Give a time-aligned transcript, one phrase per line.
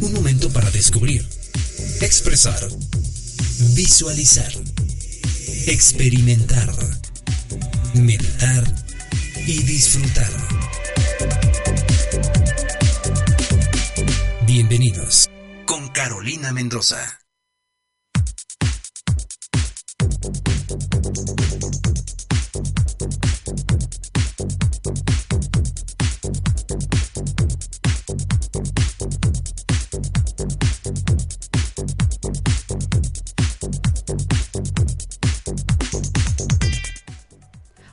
[0.00, 1.26] Un momento para descubrir,
[2.00, 2.58] expresar,
[3.74, 4.50] visualizar,
[5.66, 6.72] experimentar,
[7.94, 8.64] meditar
[9.46, 10.30] y disfrutar.
[14.46, 15.28] Bienvenidos
[15.66, 17.20] con Carolina Mendoza.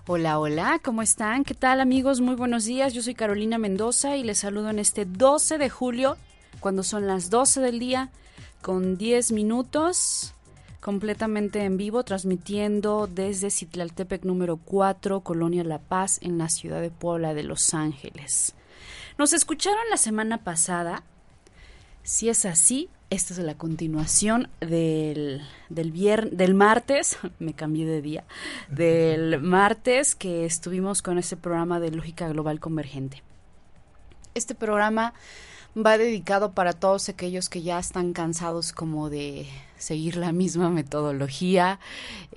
[0.10, 1.44] Hola, hola, ¿cómo están?
[1.44, 2.22] ¿Qué tal amigos?
[2.22, 2.94] Muy buenos días.
[2.94, 6.16] Yo soy Carolina Mendoza y les saludo en este 12 de julio,
[6.62, 8.10] cuando son las 12 del día,
[8.62, 10.34] con 10 minutos,
[10.80, 16.90] completamente en vivo, transmitiendo desde Citlaltepec número 4, Colonia La Paz, en la ciudad de
[16.90, 18.56] Puebla de Los Ángeles.
[19.18, 21.04] Nos escucharon la semana pasada.
[22.04, 25.94] Si es así, esta es la continuación del, del,
[26.32, 28.26] del martes, me cambié de día,
[28.70, 33.24] del martes que estuvimos con este programa de Lógica Global Convergente.
[34.34, 35.14] Este programa
[35.76, 39.48] va dedicado para todos aquellos que ya están cansados como de
[39.78, 41.80] seguir la misma metodología,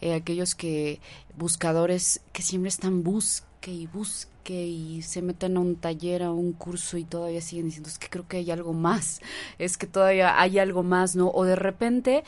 [0.01, 1.01] eh, aquellos que
[1.37, 3.03] buscadores que siempre están
[3.66, 7.89] y busque y se meten a un taller, a un curso y todavía siguen diciendo,
[7.91, 9.20] es que creo que hay algo más,
[9.58, 11.30] es que todavía hay algo más, ¿no?
[11.30, 12.24] O de repente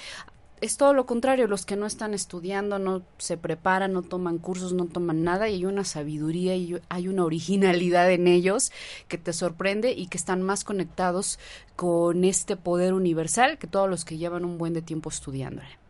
[0.61, 4.73] es todo lo contrario, los que no están estudiando, no se preparan, no toman cursos,
[4.73, 8.71] no toman nada y hay una sabiduría y hay una originalidad en ellos
[9.09, 11.41] que te sorprende y que están más conectados
[11.75, 15.82] con este poder universal que todos los que llevan un buen de tiempo estudiándole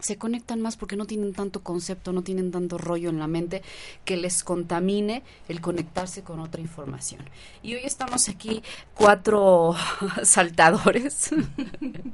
[0.00, 3.62] se conectan más porque no tienen tanto concepto, no tienen tanto rollo en la mente
[4.04, 7.22] que les contamine el conectarse con otra información.
[7.62, 8.62] Y hoy estamos aquí
[8.94, 9.74] cuatro
[10.22, 11.30] saltadores,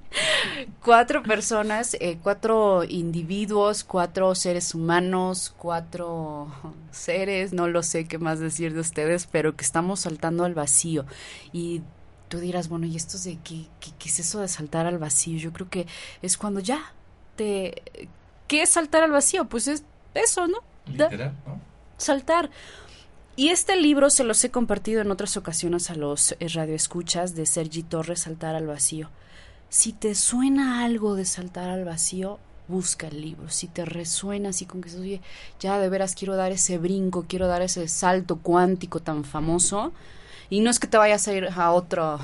[0.83, 6.49] cuatro personas, eh, cuatro individuos, cuatro seres humanos, cuatro
[6.91, 11.05] seres, no lo sé qué más decir de ustedes, pero que estamos saltando al vacío.
[11.53, 11.83] Y
[12.29, 14.99] tú dirás, bueno, ¿y esto es de qué, qué, qué es eso de saltar al
[14.99, 15.39] vacío?
[15.39, 15.87] Yo creo que
[16.23, 16.95] es cuando ya
[17.37, 19.47] ¿qué es saltar al vacío?
[19.47, 19.85] Pues es
[20.15, 20.59] eso, ¿no?
[20.87, 21.61] Literal, ¿no?
[21.97, 22.51] Saltar.
[23.37, 27.47] Y este libro se los he compartido en otras ocasiones a los eh, radioescuchas de
[27.47, 29.11] Sergi Torres, Saltar al Vacío.
[29.69, 33.51] Si te suena algo de saltar al vacío, busca el libro.
[33.51, 35.21] Si te resuena así con que, oye,
[35.59, 39.93] ya de veras quiero dar ese brinco, quiero dar ese salto cuántico tan famoso,
[40.49, 42.21] y no es que te vayas a ir a otro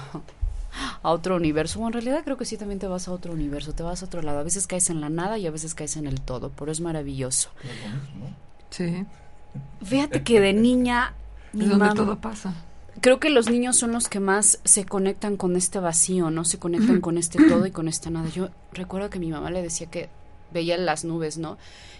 [1.02, 1.84] a otro universo.
[1.86, 4.22] en realidad creo que sí también te vas a otro universo, te vas a otro
[4.22, 4.38] lado.
[4.38, 6.80] A veces caes en la nada y a veces caes en el todo, pero es
[6.80, 7.50] maravilloso.
[8.70, 9.06] Sí.
[9.82, 11.14] Fíjate que de niña...
[11.52, 12.54] Mi donde todo pasa.
[13.00, 16.44] Creo que los niños son los que más se conectan con este vacío, ¿no?
[16.44, 18.28] Se conectan con este todo y con esta nada.
[18.28, 20.10] Yo recuerdo que mi mamá le decía que
[20.52, 21.56] veía las nubes, ¿no?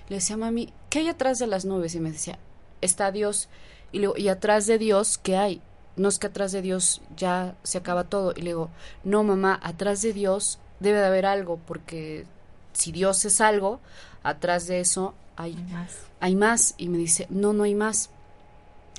[0.08, 1.94] Le decía, mami, ¿qué hay atrás de las nubes?
[1.94, 2.38] Y me decía,
[2.80, 3.48] está Dios.
[3.92, 5.62] Y, luego, ¿y atrás de Dios qué hay?
[5.96, 8.32] No es que atrás de Dios ya se acaba todo.
[8.36, 8.70] Y le digo,
[9.04, 12.26] no mamá, atrás de Dios debe de haber algo, porque
[12.72, 13.80] si Dios es algo,
[14.22, 15.96] atrás de eso hay, más.
[16.20, 16.74] Hay más.
[16.78, 18.10] Y me dice, no, no hay más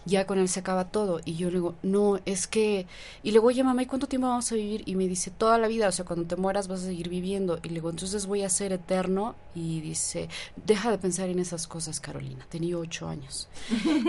[0.06, 1.22] ya con él se acaba todo.
[1.25, 2.88] Y yo le digo, no, es que...
[3.23, 4.84] Y le digo, oye mamá, ¿y cuánto tiempo vamos a vivir?
[4.85, 7.59] Y me dice, toda la vida, o sea, cuando te mueras vas a seguir viviendo.
[7.63, 9.35] Y le digo, entonces voy a ser eterno.
[9.53, 10.29] Y dice,
[10.66, 12.45] deja de pensar en esas cosas, Carolina.
[12.50, 13.47] Tenía ocho años.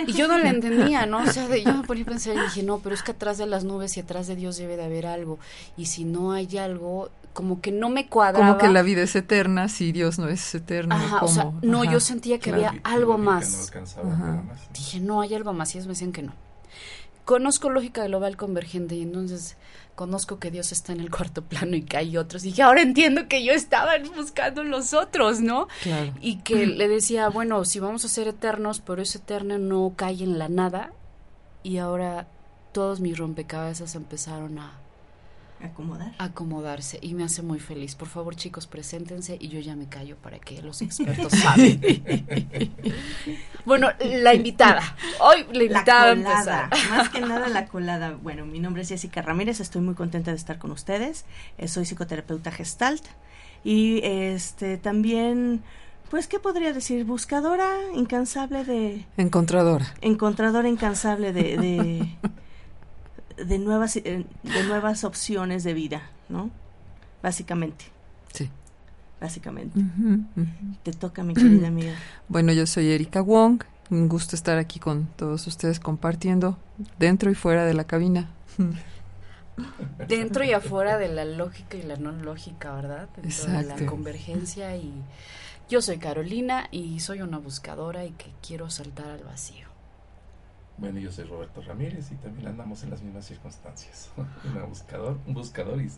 [0.07, 1.23] y yo no le entendía, ¿no?
[1.23, 3.47] O sea, yo me ponía a pensar y dije, no, pero es que atrás de
[3.47, 5.39] las nubes y atrás de Dios debe de haber algo.
[5.77, 8.47] Y si no hay algo, como que no me cuadraba.
[8.47, 10.95] Como que la vida es eterna si Dios no es eterno.
[10.95, 13.73] Ajá, o sea, no, yo sentía que había algo más.
[14.75, 15.75] Dije, no, hay algo más.
[15.75, 16.35] Y ellos me decían que no.
[17.25, 19.57] Conozco lógica global convergente y entonces
[19.95, 22.45] conozco que Dios está en el cuarto plano y que hay otros.
[22.45, 25.69] Y dije, ahora entiendo que yo estaba buscando los otros, ¿no?
[25.83, 26.13] Claro.
[26.21, 30.23] Y que le decía, bueno, si vamos a ser eternos, pero ese eterno no cae
[30.25, 30.93] en la nada.
[31.63, 32.27] Y ahora
[32.73, 34.82] todos mis rompecabezas empezaron a
[35.63, 36.13] acomodar.
[36.19, 37.95] Acomodarse y me hace muy feliz.
[37.95, 41.81] Por favor, chicos, preséntense y yo ya me callo para que los expertos saben.
[43.65, 44.97] bueno, la invitada.
[45.21, 48.17] Hoy la invitada la colada, más que nada la colada.
[48.23, 51.25] Bueno, mi nombre es Jessica Ramírez, estoy muy contenta de estar con ustedes.
[51.59, 53.05] Eh, soy psicoterapeuta Gestalt
[53.65, 55.63] y este también
[56.13, 57.07] pues, ¿qué podría decir?
[57.07, 59.07] Buscadora incansable de...
[59.17, 59.95] Encontradora.
[60.03, 62.17] Encontradora incansable de, de,
[63.45, 66.51] de nuevas, eh, de nuevas opciones de vida, ¿no?
[67.23, 67.85] Básicamente.
[68.33, 68.51] Sí.
[69.21, 69.79] Básicamente.
[70.83, 71.95] Te toca, mi querida amiga.
[72.29, 73.63] Bueno, yo soy Erika Wong.
[73.91, 76.59] Un gusto estar aquí con todos ustedes compartiendo
[76.99, 78.31] dentro y fuera de la cabina.
[80.09, 83.09] Dentro y afuera de la lógica y la no lógica, ¿verdad?
[83.17, 83.75] Dentro Exacto.
[83.75, 84.91] de la convergencia y
[85.69, 89.72] yo soy Carolina y soy una buscadora y que quiero saltar al vacío.
[90.83, 94.11] Bueno, yo soy Roberto Ramírez y también andamos en las mismas circunstancias.
[94.17, 95.89] un buscador, un buscador y,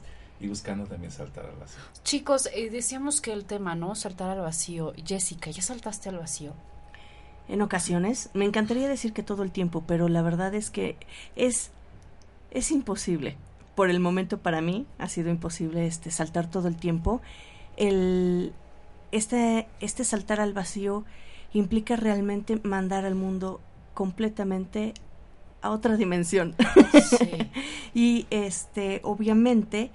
[0.40, 1.80] y, buscando también saltar al vacío.
[2.02, 3.94] Chicos, eh, decíamos que el tema, ¿no?
[3.94, 4.92] Saltar al vacío.
[5.02, 6.52] Jessica, ¿ya saltaste al vacío?
[7.48, 10.98] En ocasiones, me encantaría decir que todo el tiempo, pero la verdad es que
[11.34, 11.70] es
[12.50, 13.38] es imposible.
[13.74, 17.22] Por el momento para mí ha sido imposible este saltar todo el tiempo.
[17.78, 18.52] El
[19.12, 21.06] este este saltar al vacío
[21.54, 23.62] implica realmente mandar al mundo
[23.94, 24.94] completamente
[25.62, 26.54] a otra dimensión.
[27.18, 27.50] Sí.
[27.94, 29.90] y este obviamente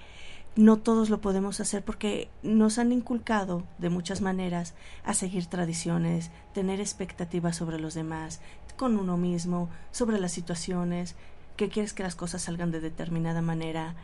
[0.56, 4.74] no todos lo podemos hacer porque nos han inculcado de muchas maneras
[5.04, 8.40] a seguir tradiciones, tener expectativas sobre los demás,
[8.76, 11.14] con uno mismo, sobre las situaciones,
[11.56, 13.94] que quieres que las cosas salgan de determinada manera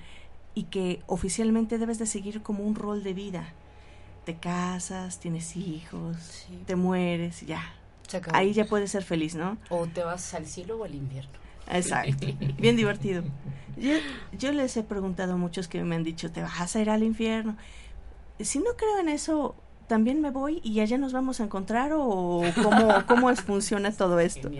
[0.54, 3.52] y que oficialmente debes de seguir como un rol de vida.
[4.25, 6.16] Te casas, tienes hijos,
[6.46, 6.62] Sí.
[6.66, 7.62] te mueres, ya.
[8.32, 9.58] Ahí ya puedes ser feliz, ¿no?
[9.69, 11.31] O te vas al cielo o al infierno.
[11.70, 12.26] Exacto.
[12.58, 13.23] Bien divertido.
[13.76, 13.93] Yo,
[14.38, 17.03] yo les he preguntado a muchos que me han dicho, ¿te vas a ir al
[17.03, 17.56] infierno?
[18.41, 19.55] Si no creo en eso,
[19.87, 24.20] también me voy y allá nos vamos a encontrar o cómo, cómo es, funciona todo
[24.20, 24.50] esto.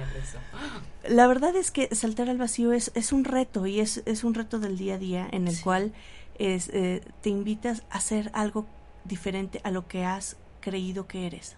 [1.09, 4.35] La verdad es que saltar al vacío es, es un reto y es, es un
[4.35, 5.63] reto del día a día en el Sí.
[5.63, 5.93] cual
[6.39, 8.67] es, eh, te invitas a hacer algo
[9.05, 11.57] diferente a lo que has creído que eres.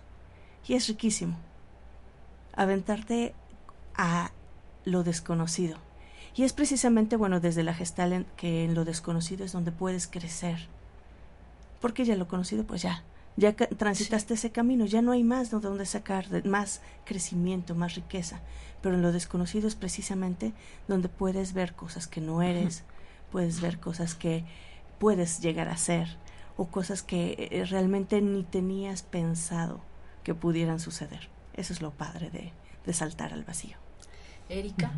[0.66, 1.36] Y es riquísimo.
[2.58, 3.34] Aventarte
[3.94, 4.32] a
[4.84, 5.78] lo desconocido.
[6.34, 10.06] Y es precisamente, bueno, desde la gestal en- que en lo desconocido es donde puedes
[10.08, 10.66] crecer.
[11.80, 13.04] Porque ya lo conocido, pues ya,
[13.36, 17.94] ya transitaste ese camino, ya no hay más de donde sacar de- más crecimiento, más
[17.94, 18.40] riqueza.
[18.82, 20.52] Pero en lo desconocido es precisamente
[20.88, 22.82] donde puedes ver cosas que no eres,
[23.30, 24.44] puedes ver cosas que
[24.98, 26.08] puedes llegar a ser
[26.56, 29.80] o cosas que eh, realmente ni tenías pensado
[30.24, 31.28] que pudieran suceder.
[31.58, 32.52] Eso es lo padre de,
[32.86, 33.76] de saltar al vacío.
[34.48, 34.90] Erika,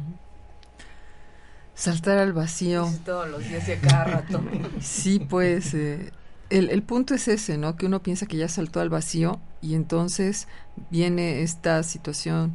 [1.74, 2.86] Saltar al vacío.
[3.06, 4.42] todos los días y a cada rato.
[4.80, 6.12] Sí, pues eh,
[6.50, 7.76] el, el punto es ese, ¿no?
[7.76, 10.46] Que uno piensa que ya saltó al vacío y entonces
[10.90, 12.54] viene esta situación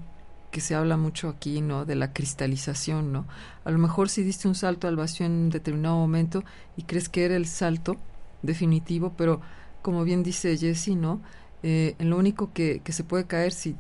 [0.52, 1.86] que se habla mucho aquí, ¿no?
[1.86, 3.26] De la cristalización, ¿no?
[3.64, 6.44] A lo mejor si diste un salto al vacío en un determinado momento
[6.78, 7.98] y crees que era el salto
[8.44, 9.42] definitivo, pero
[9.82, 11.22] como bien dice Jessie, ¿no?
[11.64, 13.76] Eh, en lo único que, que se puede caer si,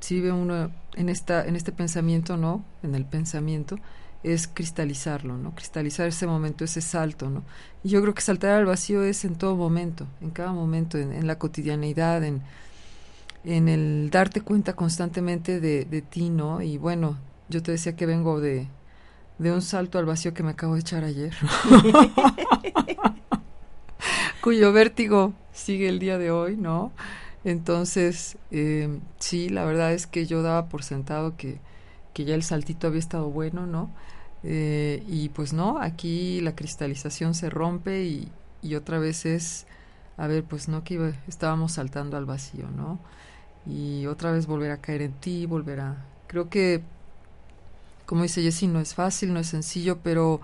[0.00, 2.64] si vive uno en, esta, en este pensamiento, ¿no?
[2.82, 3.76] En el pensamiento,
[4.22, 5.54] es cristalizarlo, ¿no?
[5.54, 7.42] Cristalizar ese momento, ese salto, ¿no?
[7.82, 11.26] Y yo creo que saltar al vacío es en todo momento, en cada momento, en,
[11.26, 12.42] la cotidianeidad, en,
[13.44, 16.60] en el darte cuenta constantemente de, de ti, ¿no?
[16.60, 17.18] Y bueno,
[17.48, 18.68] yo te decía que vengo de,
[19.38, 21.34] de un salto al vacío que me acabo de echar ayer,
[24.42, 26.92] cuyo vértigo sigue el día de hoy, ¿no?
[27.44, 31.58] Entonces, eh, sí, la verdad es que yo daba por sentado que,
[32.14, 33.90] que ya el saltito había estado bueno, ¿no?
[34.42, 38.32] Eh, y pues no, aquí la cristalización se rompe y,
[38.62, 39.66] y otra vez es,
[40.18, 42.98] a ver, pues no que iba- estábamos saltando al vacío, ¿no?
[43.66, 45.96] Y otra vez volver a caer en ti, volver a...
[46.28, 46.82] Creo que,
[48.06, 50.40] como dice Jessie, no es fácil, no es sencillo, pero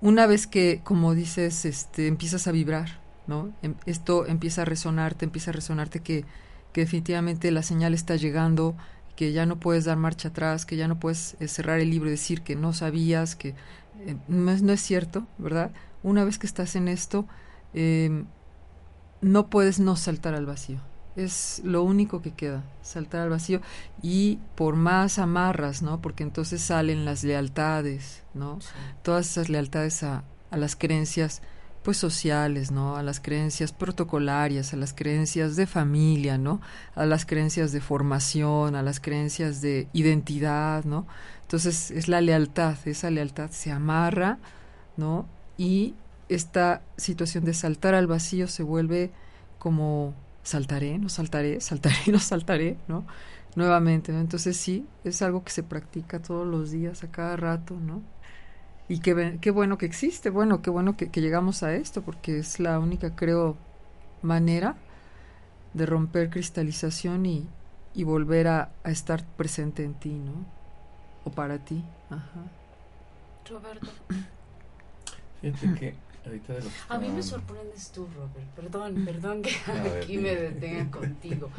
[0.00, 3.52] una vez que, como dices, este, empiezas a vibrar, ¿no?
[3.62, 6.24] Em- esto empieza a resonarte, empieza a resonarte que,
[6.72, 8.76] que definitivamente la señal está llegando,
[9.16, 12.08] que ya no puedes dar marcha atrás, que ya no puedes eh, cerrar el libro
[12.08, 13.54] y decir que no sabías, que
[14.00, 15.72] eh, no, es, no es cierto, ¿verdad?
[16.02, 17.26] Una vez que estás en esto,
[17.74, 18.24] eh,
[19.20, 20.80] no puedes no saltar al vacío.
[21.16, 23.60] Es lo único que queda, saltar al vacío.
[24.02, 26.00] Y por más amarras, ¿no?
[26.00, 28.60] Porque entonces salen las lealtades, ¿no?
[29.02, 31.42] Todas esas lealtades a, a las creencias
[31.88, 32.96] pues sociales, ¿no?
[32.96, 36.60] A las creencias protocolarias, a las creencias de familia, ¿no?
[36.94, 41.06] A las creencias de formación, a las creencias de identidad, ¿no?
[41.40, 44.36] Entonces es la lealtad, esa lealtad se amarra,
[44.98, 45.24] ¿no?
[45.56, 45.94] Y
[46.28, 49.10] esta situación de saltar al vacío se vuelve
[49.58, 53.06] como saltaré, no saltaré, saltaré, no saltaré, ¿no?
[53.56, 54.20] Nuevamente, ¿no?
[54.20, 58.02] Entonces sí, es algo que se practica todos los días, a cada rato, ¿no?
[58.88, 62.38] Y qué, qué bueno que existe, bueno, qué bueno que, que llegamos a esto, porque
[62.38, 63.56] es la única, creo,
[64.22, 64.76] manera
[65.74, 67.46] de romper cristalización y,
[67.94, 70.46] y volver a, a, estar presente en ti, ¿no?
[71.24, 71.84] O para ti.
[72.08, 72.44] Ajá.
[73.48, 73.88] Roberto.
[75.40, 78.48] Fíjate que ahorita de lo que A mí me sorprendes tú, Robert.
[78.56, 81.50] Perdón, perdón que A aquí me detenga contigo.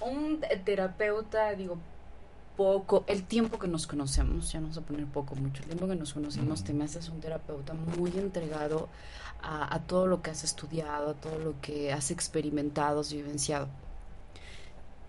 [0.00, 1.78] Un terapeuta, digo,
[2.60, 5.88] poco, el tiempo que nos conocemos, ya no vamos a poner poco, mucho, el tiempo
[5.88, 6.66] que nos conocemos, Ujú.
[6.66, 8.90] te me haces un terapeuta muy entregado
[9.42, 13.66] a, a todo lo que has estudiado, a todo lo que has experimentado, has vivenciado.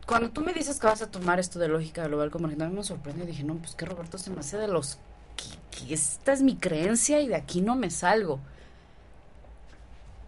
[0.07, 2.75] Cuando tú me dices que vas a tomar esto de lógica global convergente, a mí
[2.77, 3.25] me sorprende.
[3.25, 4.97] Dije, no, pues que Roberto se me hace de los
[5.35, 8.39] que, que esta es mi creencia y de aquí no me salgo.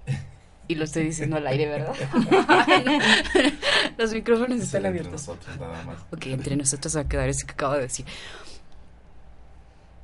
[0.68, 1.94] Y lo estoy diciendo al aire, ¿verdad?
[3.97, 5.12] Los micrófonos Ese están era entre abiertos.
[5.12, 6.05] nosotros nada más.
[6.12, 8.05] Ok, entre nosotros va a quedar eso que acabo de decir.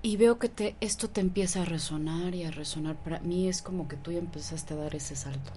[0.01, 2.97] Y veo que te, esto te empieza a resonar y a resonar.
[3.01, 5.53] Para mí es como que tú ya empezaste a dar ese salto.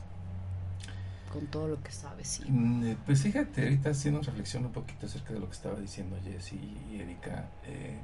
[1.29, 2.41] Con todo lo que sabes.
[2.41, 2.51] Y...
[2.51, 6.17] Mm, eh, Pues fíjate, ahorita haciendo reflexión un poquito acerca de lo que estaba diciendo
[6.23, 6.57] Jessy
[6.91, 7.99] y Erika, eh,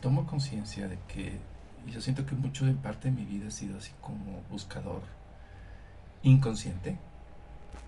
[0.00, 1.38] tomo conciencia de que
[1.86, 5.02] yo siento que mucho de parte de mi vida ha sido así como buscador
[6.22, 6.98] inconsciente,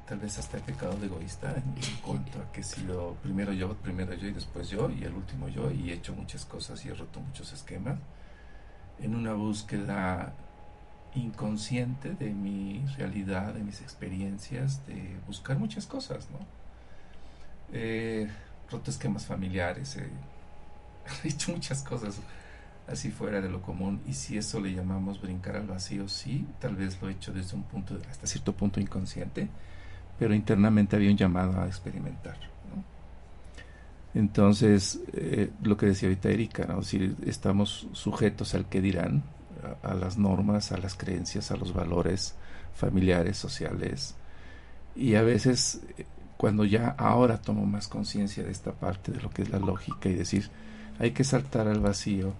[0.06, 3.52] tal vez hasta he pecado de egoísta en, en cuanto a que he sido primero
[3.52, 6.84] yo, primero yo y después yo y el último yo y he hecho muchas cosas
[6.84, 7.98] y he roto muchos esquemas
[9.00, 10.32] en una búsqueda
[11.14, 16.38] inconsciente de mi realidad, de mis experiencias, de buscar muchas cosas, ¿no?
[17.72, 18.28] He
[18.70, 20.08] roto esquemas familiares, he
[21.28, 22.20] hecho muchas cosas
[22.86, 26.76] así fuera de lo común y si eso le llamamos brincar al vacío, sí, tal
[26.76, 29.48] vez lo he hecho desde un punto, hasta cierto punto inconsciente,
[30.18, 32.36] pero internamente había un llamado a experimentar.
[34.14, 36.78] Entonces, eh, lo que decía ahorita Erika,
[37.26, 39.24] estamos sujetos al que dirán,
[39.82, 42.36] a, a las normas, a las creencias, a los valores
[42.74, 44.14] familiares, sociales,
[44.94, 46.06] y a veces eh,
[46.36, 50.08] cuando ya ahora tomo más conciencia de esta parte de lo que es la lógica
[50.08, 50.50] y decir,
[50.98, 52.34] hay que saltar al vacío,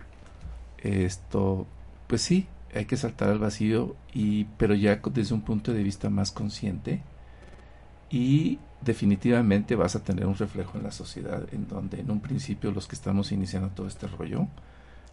[0.79, 1.67] esto,
[2.07, 6.09] pues sí, hay que saltar al vacío, y, pero ya desde un punto de vista
[6.11, 7.03] más consciente
[8.11, 12.71] y definitivamente vas a tener un reflejo en la sociedad en donde en un principio
[12.71, 14.47] los que estamos iniciando todo este rollo,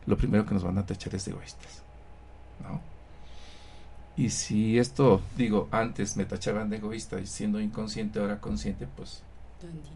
[0.06, 1.84] lo primero que nos van a tachar es de egoístas,
[2.62, 2.82] ¿no?
[4.18, 9.24] Y si esto, digo, antes me tachaban de egoísta y siendo inconsciente, ahora consciente, pues,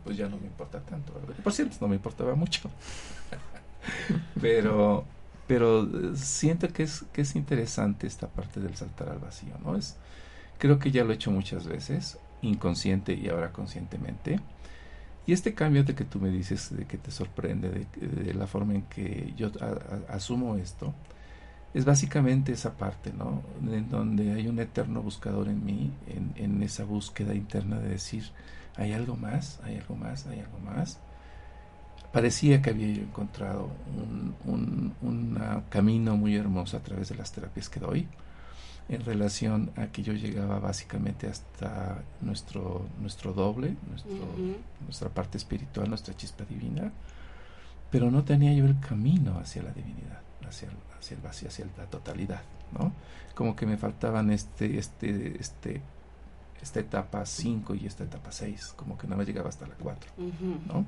[0.04, 1.14] pues ya no me importa tanto.
[1.44, 2.70] Por cierto, no me importaba mucho.
[4.42, 5.06] pero
[5.48, 9.76] pero eh, siento que es, que es interesante esta parte del saltar al vacío, ¿no?
[9.76, 9.96] Es,
[10.58, 14.40] creo que ya lo he hecho muchas veces, inconsciente y ahora conscientemente.
[15.28, 18.76] Y este cambio de que tú me dices, de que te sorprende, de, la forma
[18.76, 19.52] en que yo
[20.10, 20.94] asumo esto,
[21.74, 23.42] es básicamente esa parte, ¿no?
[23.70, 25.92] En donde hay un eterno buscador en mí,
[26.36, 28.24] en, esa búsqueda interna de decir,
[28.76, 31.00] hay algo más, hay algo más, hay algo más.
[32.14, 37.32] Parecía que había yo encontrado un, un una camino muy hermoso a través de las
[37.32, 38.08] terapias que doy
[38.88, 44.28] en relación a que yo llegaba básicamente hasta nuestro, nuestro doble, nuestro,
[44.84, 46.92] nuestra parte espiritual, nuestra chispa divina,
[47.90, 51.66] pero no tenía yo el camino hacia la divinidad, hacia el, hacia el vacío, hacia
[51.78, 52.42] la totalidad,
[52.78, 52.92] ¿no?
[53.34, 55.82] Como que me faltaban este, este, este,
[56.62, 60.12] esta etapa 5 y esta etapa 6, como que no me llegaba hasta la 4,
[60.18, 60.28] Ujú.
[60.68, 60.86] ¿no?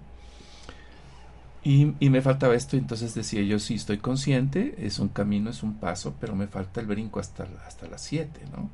[1.67, 5.63] Y, y me faltaba esto, entonces decía yo, sí, estoy consciente, es un camino, es
[5.63, 8.69] un paso, pero me falta el brinco hasta, hasta las 7, ¿no?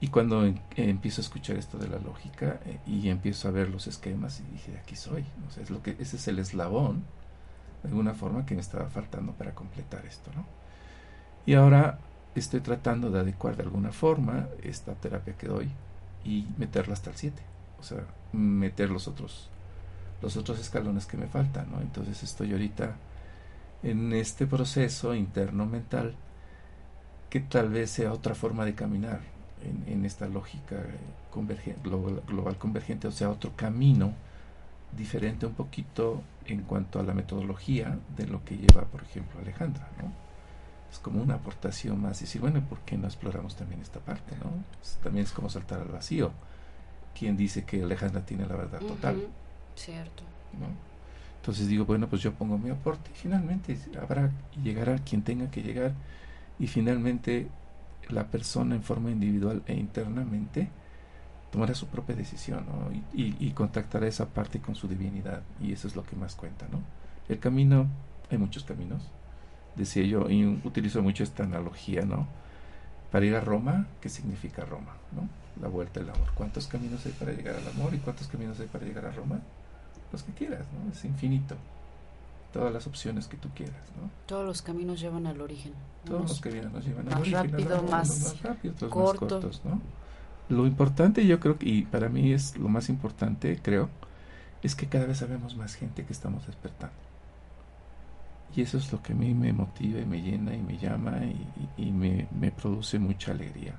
[0.00, 0.44] Y cuando
[0.74, 4.52] empiezo a escuchar esto de la lógica eh, y empiezo a ver los esquemas y
[4.52, 7.04] dije, aquí soy, o sea, es lo que, ese es el eslabón,
[7.84, 10.44] de alguna forma, que me estaba faltando para completar esto, ¿no?
[11.46, 12.00] Y ahora
[12.34, 15.70] estoy tratando de adecuar de alguna forma esta terapia que doy
[16.24, 17.40] y meterla hasta el 7,
[17.78, 19.51] o sea, meter los otros
[20.22, 21.80] los otros escalones que me faltan, ¿no?
[21.80, 22.94] Entonces estoy ahorita
[23.82, 26.14] en este proceso interno mental
[27.28, 29.20] que tal vez sea otra forma de caminar
[29.86, 30.76] en, esta lógica
[31.32, 34.12] convergen- global, convergente, o sea, otro camino
[34.96, 39.88] diferente un poquito en cuanto a la metodología de lo que lleva, por ejemplo, Alejandra,
[40.00, 40.12] ¿no?
[40.92, 44.36] Es como una aportación más, y decir, bueno, ¿por qué no exploramos también esta parte,
[44.36, 44.50] ¿no?
[45.02, 46.32] También es como saltar al vacío.
[47.18, 49.16] ¿Quién dice que Alejandra tiene la verdad total?
[49.76, 50.22] Cierto.
[50.58, 50.66] ¿no?
[51.42, 54.30] Entonces digo, bueno, pues yo pongo mi aporte y finalmente habrá
[54.62, 55.92] llegará quien tenga que llegar
[56.58, 57.48] y finalmente
[58.10, 60.68] la persona en forma individual e internamente
[61.50, 62.64] tomará su propia decisión
[63.12, 66.66] y, y, contactará esa parte con su divinidad y eso es lo que más cuenta
[66.70, 66.80] ¿no?
[67.28, 67.86] el camino
[68.30, 69.02] hay muchos caminos
[69.76, 72.26] decía yo y utilizo mucho esta analogía no
[73.10, 75.28] para ir a Roma qué significa Roma no
[75.60, 78.68] la vuelta del amor cuántos caminos hay para llegar al amor y cuántos caminos hay
[78.68, 79.40] para llegar a Roma
[80.12, 81.56] los que quieras no es infinito
[82.52, 84.10] todas las opciones que tú quieras, ¿no?
[84.26, 85.72] Todos los caminos llevan al origen.
[86.04, 87.50] Todos los caminos nos llevan al origen.
[87.50, 89.80] Rápido, más, rápido, más cortos, ¿no?
[90.48, 93.88] Lo importante, yo creo y para mí es lo más importante, creo,
[94.62, 96.94] es que cada vez sabemos más gente que estamos despertando.
[98.54, 101.20] Y eso es lo que a mí me motiva y me llena y me llama
[101.78, 103.74] y, me, me, produce mucha alegría.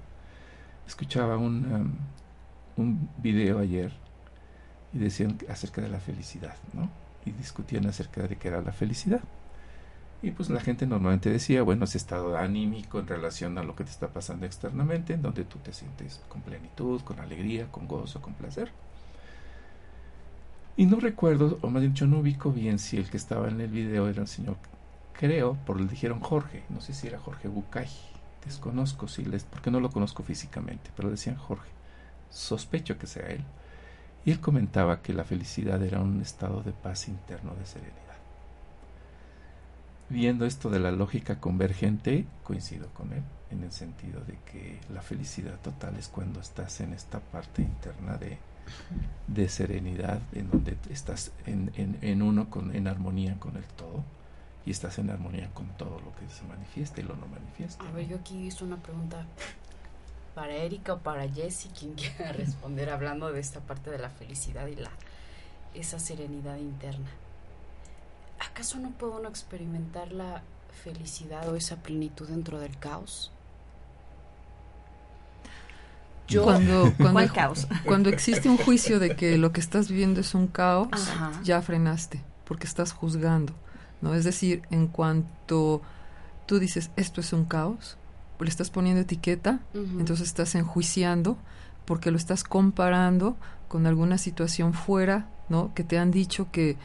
[0.87, 3.91] Escuchaba un, um, un video ayer
[4.93, 6.89] y decían acerca de la felicidad, ¿no?
[7.25, 9.21] y discutían acerca de qué era la felicidad.
[10.21, 13.83] Y pues la gente normalmente decía, bueno, ese estado anímico en relación a lo que
[13.83, 18.21] te está pasando externamente, en donde tú te sientes con plenitud, con alegría, con gozo,
[18.21, 18.71] con placer.
[20.77, 23.69] Y no recuerdo, o más yo no ubico bien si el que estaba en el
[23.69, 24.55] video era el señor,
[25.11, 27.89] creo, por le dijeron Jorge, no sé si era Jorge Bucay,
[28.45, 31.69] desconozco si les, porque no lo conozco físicamente, pero decían Jorge,
[32.31, 33.43] sospecho que sea él
[34.25, 37.99] y él comentaba que la felicidad era un estado de paz interno, de serenidad.
[40.09, 45.01] Viendo esto de la lógica convergente, coincido con él en el sentido de que la
[45.01, 48.37] felicidad total es cuando estás en esta parte interna de,
[49.27, 54.03] de serenidad, en donde estás en, en, en uno, con, en armonía con el todo,
[54.65, 57.87] y estás en armonía con todo lo que se manifiesta y lo no manifiesta.
[57.87, 59.25] A ver, yo aquí hice una pregunta
[60.35, 64.67] para Erika o para Jessie, quien quiera responder hablando de esta parte de la felicidad
[64.67, 64.91] y la
[65.73, 67.09] esa serenidad interna.
[68.39, 70.43] ¿Acaso no puedo uno experimentar la
[70.83, 73.31] felicidad o esa plenitud dentro del caos?
[76.27, 77.67] Yo, cuando, cuando, caos?
[77.85, 80.89] cuando existe un juicio de que lo que estás viviendo es un caos,
[81.43, 83.53] ya frenaste, porque estás juzgando,
[84.01, 84.13] ¿no?
[84.13, 85.81] Es decir, en cuanto
[86.45, 87.97] tú dices esto es un caos,
[88.43, 91.37] le estás poniendo etiqueta, entonces estás enjuiciando
[91.85, 95.73] porque lo estás comparando con alguna situación fuera, ¿no?
[95.73, 96.77] Que te han dicho que,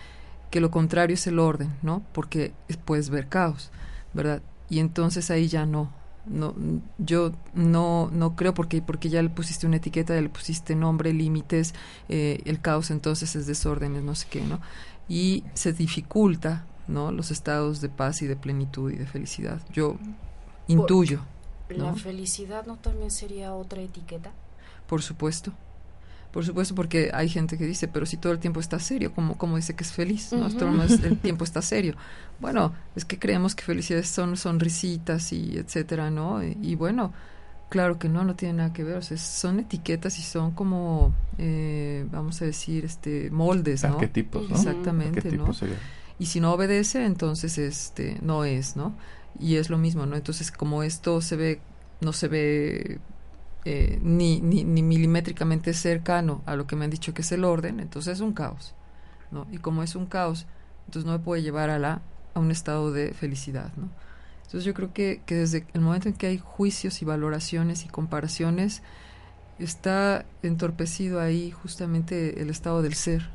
[0.51, 2.03] que lo contrario es el orden, ¿no?
[2.13, 2.53] Porque
[2.85, 3.71] puedes ver caos,
[4.15, 4.43] ¿verdad?
[4.71, 5.93] Y entonces ahí ya no,
[6.27, 6.55] no
[6.99, 11.13] yo no no creo porque porque ya le pusiste una etiqueta ya le pusiste nombre
[11.13, 11.75] límites
[12.09, 14.61] eh, el caos entonces es desórdenes no sé qué no
[15.09, 19.97] y se dificulta no los estados de paz y de plenitud y de felicidad yo
[20.67, 21.21] intuyo
[21.71, 24.33] ¿La felicidad no también sería otra etiqueta?
[24.87, 25.53] Por supuesto.
[26.33, 29.39] Por supuesto, porque hay gente que dice, pero si todo el tiempo está serio, ¿cómo,
[29.39, 30.33] cómo dice que es feliz?
[30.33, 30.51] ¿no?
[30.51, 31.95] Todo el tiempo está serio.
[32.39, 36.43] Bueno, es que creemos que felicidades son sonrisitas y etcétera, ¿no?
[36.45, 37.15] Y, bueno,
[37.71, 38.99] claro que no, no tiene nada que ver.
[38.99, 43.95] O sea, son etiquetas y son como, eh, vamos a decir, este moldes, ¿no?
[43.95, 44.57] Arquetipos, ¿no?
[44.57, 45.51] Exactamente, ¿no?
[46.19, 48.95] Y si no obedece, entonces este no es, ¿no?
[49.39, 50.17] Y es lo mismo, ¿no?
[50.17, 51.61] Entonces, como esto se ve,
[52.01, 53.01] no se ve
[53.65, 57.81] eh, ni, ni, milimétricamente cercano a lo que me han dicho que es el orden,
[57.81, 58.75] entonces es un caos,
[59.31, 59.47] ¿no?
[59.51, 60.47] Y como es un caos,
[60.87, 62.01] entonces no me puede llevar a, la,
[62.35, 63.89] a un estado de felicidad, ¿no?
[64.45, 67.89] Entonces yo creo que, que desde el momento en que hay juicios y valoraciones y
[67.89, 68.83] comparaciones,
[69.59, 73.29] está entorpecido ahí justamente el estado del ser,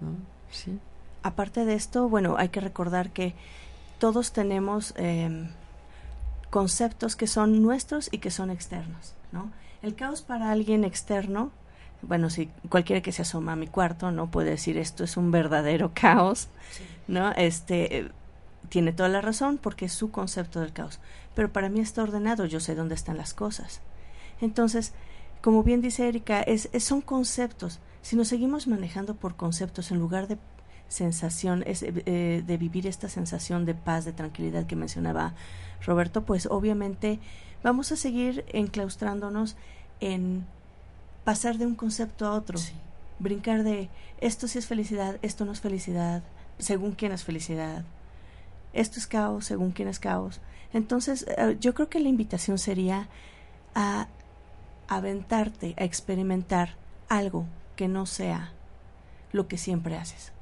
[0.00, 0.16] ¿no?
[0.50, 0.78] Sí.
[1.22, 3.34] Aparte de esto, bueno, hay que recordar que
[3.98, 5.48] todos tenemos em,
[6.50, 9.50] conceptos que son nuestros y que son externos, ¿no?
[9.82, 11.50] El caos para alguien externo,
[12.02, 14.30] bueno, si cualquiera que se asoma a mi cuarto, ¿no?
[14.30, 16.48] Puede decir esto es un verdadero caos,
[17.08, 17.32] ¿no?
[17.32, 18.10] Este,
[18.68, 20.98] tiene toda la razón porque es su concepto del caos.
[21.34, 23.80] Pero para mí está ordenado, yo sé dónde están las cosas.
[24.40, 24.92] Entonces,
[25.42, 27.78] como bien dice Erika, es, son conceptos.
[28.02, 30.38] Si nos seguimos manejando por conceptos en lugar de
[30.88, 35.34] sensación, es, eh, de vivir esta sensación de paz, de tranquilidad que mencionaba
[35.84, 37.18] Roberto, pues obviamente
[37.62, 39.56] vamos a seguir enclaustrándonos
[40.00, 40.46] en
[41.24, 42.58] pasar de un concepto a otro,
[43.18, 43.88] brincar de
[44.20, 46.22] esto sí es felicidad, esto no es felicidad,
[46.58, 47.84] según quién es felicidad,
[48.72, 50.40] esto es caos, según quién es caos.
[50.72, 53.08] Entonces, eh, yo creo que la invitación sería
[53.74, 54.08] a
[54.88, 56.76] aventarte, a experimentar
[57.08, 58.52] algo que no sea
[59.32, 60.35] lo que siempre haces.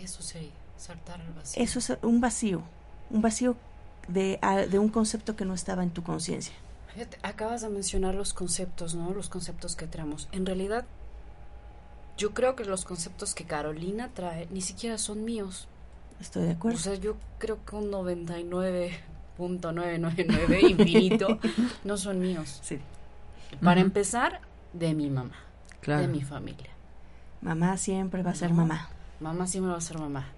[0.00, 1.62] Eso sería, saltar al vacío.
[1.62, 2.62] Eso es un vacío,
[3.10, 3.56] un vacío
[4.08, 4.38] de,
[4.70, 6.54] de un concepto que no estaba en tu conciencia.
[7.22, 9.12] Acabas de mencionar los conceptos, ¿no?
[9.14, 10.28] Los conceptos que traemos.
[10.32, 10.84] En realidad,
[12.18, 15.68] yo creo que los conceptos que Carolina trae ni siquiera son míos.
[16.20, 16.78] Estoy de acuerdo.
[16.78, 18.92] O sea, yo creo que un 99
[19.36, 21.38] punto 999 infinito
[21.84, 22.60] no son míos.
[22.62, 22.78] Sí.
[23.62, 24.40] Para empezar,
[24.72, 25.34] de mi mamá,
[25.80, 26.02] Claro.
[26.02, 26.70] de mi familia.
[27.40, 28.88] Mamá siempre va a ser mamá.
[29.22, 30.28] Mamá siempre va a ser mamá.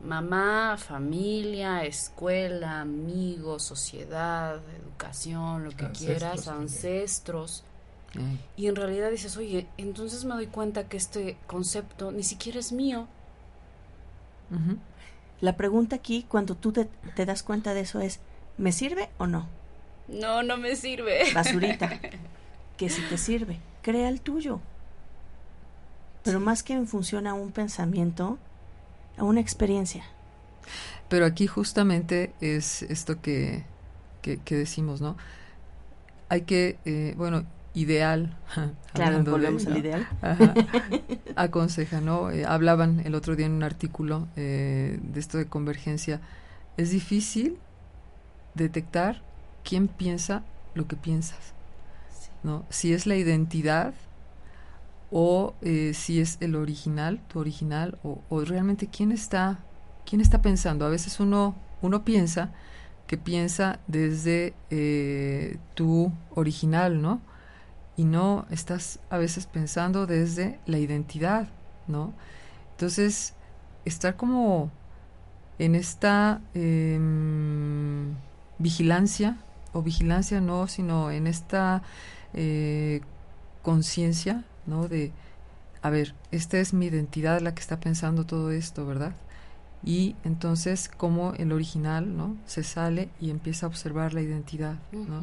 [0.00, 7.64] Mamá, familia, escuela, amigos, sociedad, educación, lo que Ancestros quieras, ancestros.
[8.56, 12.72] Y en realidad dices, oye, entonces me doy cuenta que este concepto ni siquiera es
[12.72, 13.06] mío.
[15.40, 18.20] La pregunta aquí, cuando tú te, te das cuenta de eso, es,
[18.56, 19.46] ¿me sirve o no?
[20.08, 21.32] No, no me sirve.
[21.34, 22.00] Basurita.
[22.78, 24.60] que si te sirve, crea el tuyo.
[26.28, 28.36] Pero más que en función a un pensamiento,
[29.16, 30.04] a una experiencia.
[31.08, 33.64] Pero aquí justamente es esto que,
[34.20, 35.16] que, que decimos, ¿no?
[36.28, 38.36] Hay que, eh, bueno, ideal.
[38.92, 40.06] Claro, de, volvemos al ideal.
[40.20, 40.52] Ajá.
[41.36, 42.30] aconseja, ¿no?
[42.30, 46.20] Eh, hablaban el otro día en un artículo eh, de esto de convergencia.
[46.76, 47.56] Es difícil
[48.54, 49.22] detectar
[49.64, 50.42] quién piensa
[50.74, 51.54] lo que piensas,
[52.42, 52.66] ¿no?
[52.68, 53.94] Si es la identidad
[55.10, 59.58] o eh, si es el original, tu original, o, o realmente quién está,
[60.04, 60.84] quién está pensando.
[60.86, 62.52] A veces uno, uno piensa
[63.06, 67.20] que piensa desde eh, tu original, ¿no?
[67.98, 71.48] y no estás a veces pensando desde la identidad,
[71.88, 72.14] ¿no?
[72.70, 73.34] Entonces,
[73.84, 74.70] estar como
[75.58, 78.14] en esta em,
[78.60, 79.36] vigilancia,
[79.72, 81.82] o vigilancia no, sino en esta
[82.34, 83.00] eh,
[83.62, 84.88] conciencia, ¿no?
[84.88, 85.12] De,
[85.82, 89.14] a ver, esta es mi identidad la que está pensando todo esto, ¿verdad?
[89.84, 92.36] Y entonces, como el original, ¿no?
[92.46, 95.22] Se sale y empieza a observar la identidad, ¿no?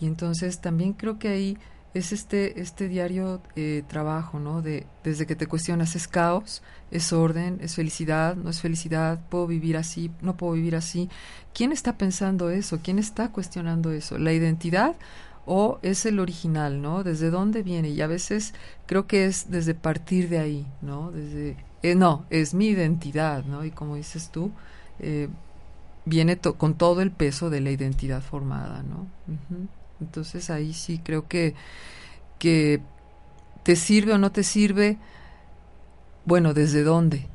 [0.00, 1.58] Y entonces también creo que ahí
[1.92, 4.62] es este, este diario eh, trabajo, ¿no?
[4.62, 6.62] De, desde que te cuestionas, ¿es caos?
[6.92, 7.58] ¿Es orden?
[7.60, 8.36] ¿Es felicidad?
[8.36, 9.20] ¿No es felicidad?
[9.28, 10.10] ¿Puedo vivir así?
[10.20, 11.08] ¿No puedo vivir así?
[11.52, 12.78] ¿Quién está pensando eso?
[12.82, 14.18] ¿Quién está cuestionando eso?
[14.18, 14.94] ¿La identidad
[15.52, 17.02] o es el original, ¿no?
[17.02, 17.88] ¿Desde dónde viene?
[17.90, 18.54] Y a veces
[18.86, 21.10] creo que es desde partir de ahí, ¿no?
[21.10, 23.64] Desde, eh, no, es mi identidad, ¿no?
[23.64, 24.52] Y como dices tú,
[25.00, 25.28] eh,
[26.06, 29.06] viene to- con todo el peso de la identidad formada, ¿no?
[30.00, 31.54] Entonces ahí sí creo que,
[32.38, 32.80] que
[33.64, 34.98] te sirve o no te sirve,
[36.24, 37.26] bueno, ¿desde dónde?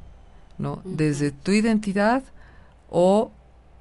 [0.57, 0.81] ¿No?
[0.85, 2.23] ¿Desde tu identidad
[2.89, 3.31] o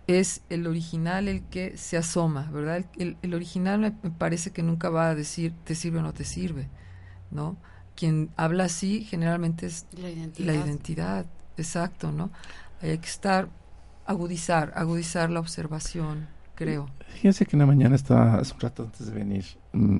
[0.06, 2.78] es el original el que se asoma, ¿verdad?
[2.78, 6.02] El, el- el original me, me parece que nunca va a decir te sirve o
[6.02, 6.68] no te sirve,
[7.30, 7.56] ¿no?
[7.96, 10.46] Quien habla así generalmente es La identidad.
[10.46, 12.30] la identidad, exacto, ¿no?
[12.80, 13.48] Hay que estar,
[14.04, 16.88] agudizar, agudizar la observación, creo.
[17.06, 19.98] Fíjense que en la mañana estaba, hace un rato antes de venir, mm,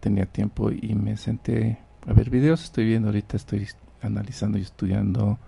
[0.00, 2.64] tenía tiempo y me senté a ver videos.
[2.64, 3.68] Estoy viendo ahorita, estoy
[4.00, 5.38] analizando y estudiando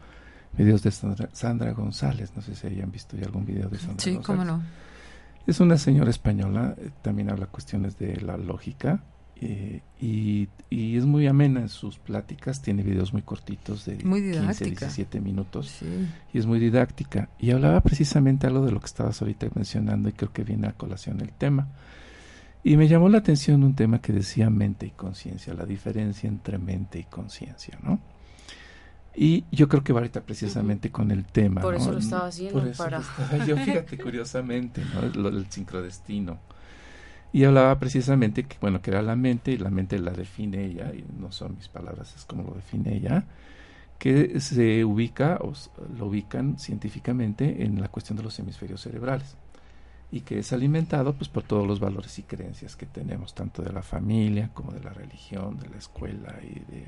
[0.57, 2.33] videos de Sandra, Sandra González.
[2.37, 4.27] No sé si hayan visto ya algún video de Sandra Sí, González.
[4.27, 4.63] cómo no.
[5.47, 9.03] Es una señora española, eh, también habla cuestiones de la lógica
[9.37, 12.63] eh, y, y es muy amena en sus pláticas.
[12.63, 14.87] Tiene videos muy cortitos de Muy 15, didáctica.
[14.87, 15.87] 17 minutos Sí,
[16.33, 17.29] y es muy didáctica.
[17.39, 20.73] Y hablaba precisamente algo de lo que estabas ahorita mencionando y creo que viene a
[20.73, 21.69] colación el tema.
[22.63, 26.57] Y me llamó la atención un tema que decía mente y conciencia, la diferencia entre
[26.57, 28.01] mente y conciencia, ¿no?
[29.17, 31.61] Y yo creo que va ahorita precisamente con el tema.
[31.61, 31.81] Por ¿no?
[31.81, 35.03] eso lo estaba haciendo, Por eso para- estaba yo, fíjate, curiosamente, ¿no?
[35.23, 36.39] Lo del sincrodestino.
[37.33, 40.93] Y hablaba precisamente que, bueno, que era la mente, y la mente la define ella,
[40.95, 43.25] y no son mis palabras, es como lo define ella,
[43.99, 45.53] que se ubica, o
[45.97, 49.37] lo ubican científicamente en la cuestión de los hemisferios cerebrales
[50.13, 53.73] y que es alimentado pues por todos los valores y creencias que tenemos tanto de
[53.73, 56.87] la familia como de la religión, de la escuela y de,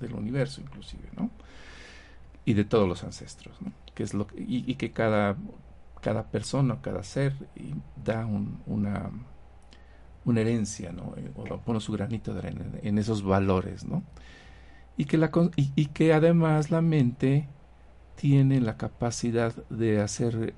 [0.00, 1.30] del universo inclusive, ¿no?
[2.44, 3.72] Y de todos los ancestros, ¿no?
[3.94, 5.36] Que es lo que- y, que cada
[6.00, 9.10] cada persona, cada ser y da un- una
[10.24, 11.14] una herencia, ¿no?
[11.16, 14.02] Eh, O pone su granito de arena en, esos valores, ¿no?
[14.96, 17.48] Y que la y que además la mente
[18.16, 20.54] tiene la capacidad de hacer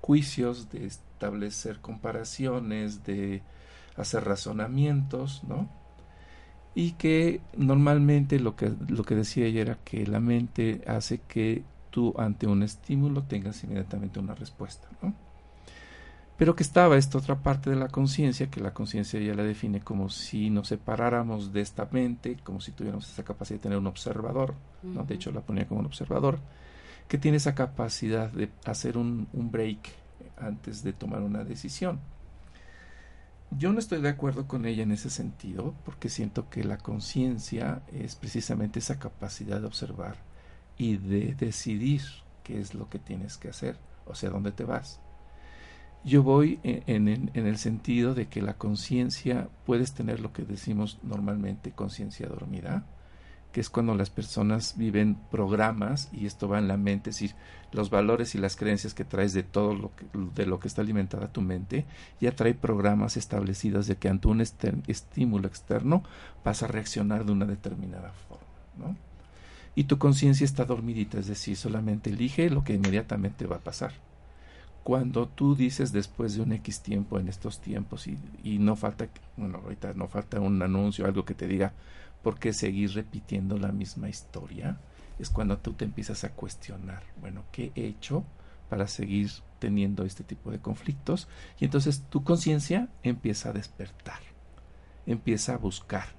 [0.00, 3.42] juicios, de establecer comparaciones, de
[3.96, 5.68] hacer razonamientos, ¿no?
[6.76, 11.64] Y que normalmente lo que, lo que decía ella era que la mente hace que
[11.90, 15.14] tú ante un estímulo tengas inmediatamente una respuesta, ¿no?
[16.36, 19.80] Pero que estaba esta otra parte de la conciencia, que la conciencia ella la define
[19.80, 23.86] como si nos separáramos de esta mente, como si tuviéramos esa capacidad de tener un
[23.86, 25.04] observador, ¿no?
[25.04, 26.38] De hecho la ponía como un observador,
[27.08, 29.78] que tiene esa capacidad de hacer un, un break
[30.36, 32.00] antes de tomar una decisión.
[33.50, 37.82] Yo no estoy de acuerdo con ella en ese sentido, porque siento que la conciencia
[37.92, 40.16] es precisamente esa capacidad de observar
[40.76, 42.02] y de decidir
[42.42, 45.00] qué es lo que tienes que hacer, o sea, dónde te vas.
[46.04, 50.42] Yo voy en, en, en el sentido de que la conciencia, puedes tener lo que
[50.42, 52.84] decimos normalmente conciencia dormida,
[53.56, 57.34] que es cuando las personas viven programas y esto va en la mente, es decir,
[57.72, 60.82] los valores y las creencias que traes de todo lo que, de lo que está
[60.82, 61.86] alimentada tu mente,
[62.20, 66.02] ya trae programas establecidos de que ante un estímulo externo
[66.44, 68.44] vas a reaccionar de una determinada forma,
[68.76, 68.96] ¿no?
[69.74, 73.92] Y tu conciencia está dormidita, es decir, solamente elige lo que inmediatamente va a pasar.
[74.84, 79.08] Cuando tú dices después de un X tiempo en estos tiempos y, y no falta,
[79.38, 81.72] bueno, ahorita no falta un anuncio, algo que te diga,
[82.26, 84.80] ¿por qué seguir repitiendo la misma historia?
[85.20, 88.24] Es cuando tú te empiezas a cuestionar, bueno, ¿qué he hecho
[88.68, 91.28] para seguir teniendo este tipo de conflictos?
[91.60, 94.18] Y entonces tu conciencia empieza a despertar,
[95.06, 96.16] empieza a buscar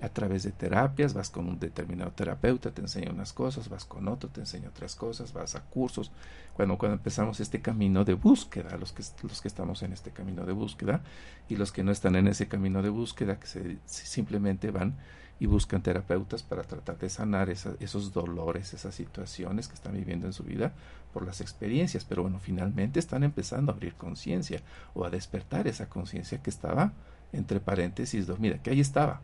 [0.00, 4.08] a través de terapias, vas con un determinado terapeuta, te enseña unas cosas, vas con
[4.08, 6.10] otro, te enseña otras cosas, vas a cursos.
[6.54, 10.44] Cuando, cuando empezamos este camino de búsqueda, los que, los que estamos en este camino
[10.44, 11.04] de búsqueda
[11.48, 14.96] y los que no están en ese camino de búsqueda, que se, simplemente van
[15.40, 20.32] y buscan terapeutas para tratar de sanar esos dolores, esas situaciones que están viviendo en
[20.32, 20.72] su vida
[21.12, 24.62] por las experiencias, pero bueno, finalmente están empezando a abrir conciencia
[24.94, 26.92] o a despertar esa conciencia que estaba
[27.32, 29.20] entre paréntesis dormida, que ahí estaba,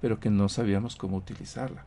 [0.00, 1.84] pero que no sabíamos cómo utilizarla.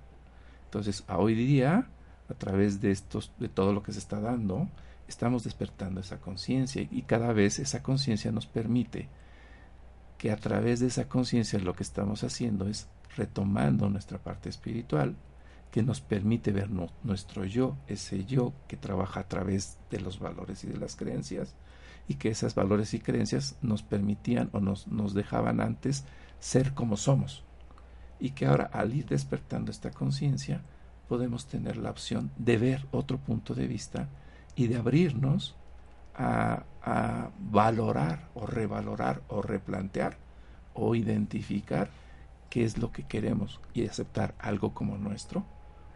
[0.65, 1.88] Entonces, a hoy día,
[2.30, 4.67] a través de estos, de todo lo que se está dando,
[5.08, 9.08] estamos despertando esa conciencia y cada vez esa conciencia nos permite
[10.23, 15.17] que a través de esa conciencia lo que estamos haciendo es retomando nuestra parte espiritual
[15.69, 20.63] que nos permite ver nuestro yo, ese yo que trabaja a través de los valores
[20.63, 21.55] y de las creencias,
[22.07, 26.05] y que esas valores y creencias nos permitían o nos, nos dejaban antes
[26.39, 27.43] ser como somos,
[28.17, 30.62] y que ahora al ir despertando esta conciencia
[31.09, 34.07] podemos tener la opción de ver otro punto de vista
[34.55, 35.57] y de abrirnos
[36.15, 40.17] a, a valorar o revalorar o replantear
[40.73, 41.89] o identificar
[42.49, 45.45] qué es lo que queremos y aceptar algo como nuestro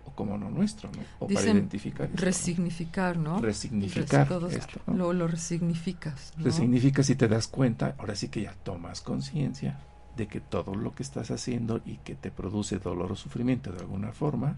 [0.06, 1.04] o como no nuestro, ¿no?
[1.20, 2.10] O para identificar.
[2.14, 3.40] resignificar, ¿no?
[3.40, 6.34] Resignificar esto, Lo, lo resignificas.
[6.38, 6.46] ¿no?
[6.46, 9.78] Resignificas y te das cuenta, ahora sí que ya tomas conciencia
[10.16, 13.80] de que todo lo que estás haciendo y que te produce dolor o sufrimiento de
[13.80, 14.56] alguna forma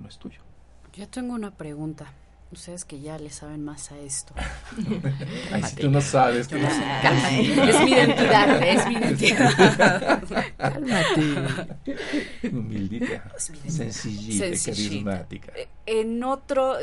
[0.00, 0.40] no es tuyo.
[0.92, 2.12] Yo tengo una pregunta.
[2.50, 4.32] Ustedes que ya le saben más a esto.
[5.52, 6.48] Ay, si tú no sabes.
[6.48, 10.22] Que no es mi identidad, es mi identidad.
[10.56, 11.98] Cálmate.
[12.50, 15.52] Humildita, sencillita, carismática.
[15.54, 16.76] Eh, en otro,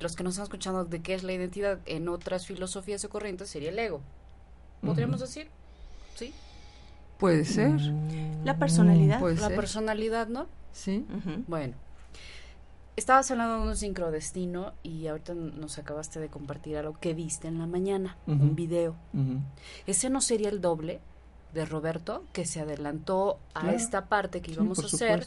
[0.00, 3.50] los que nos están escuchando de qué es la identidad, en otras filosofías o corrientes
[3.50, 4.00] sería el ego.
[4.80, 5.48] ¿Podríamos decir?
[6.14, 6.32] ¿Sí?
[7.18, 7.80] Puede ser.
[8.44, 9.18] La personalidad.
[9.18, 10.46] Puede la personalidad, ¿no?
[10.72, 11.04] Sí.
[11.48, 11.74] Bueno.
[12.96, 17.58] Estabas hablando de un sincrodestino y ahorita nos acabaste de compartir algo que viste en
[17.58, 18.96] la mañana, un video.
[19.86, 21.00] ¿Ese no sería el doble
[21.54, 25.26] de Roberto que se adelantó a esta parte que íbamos a hacer?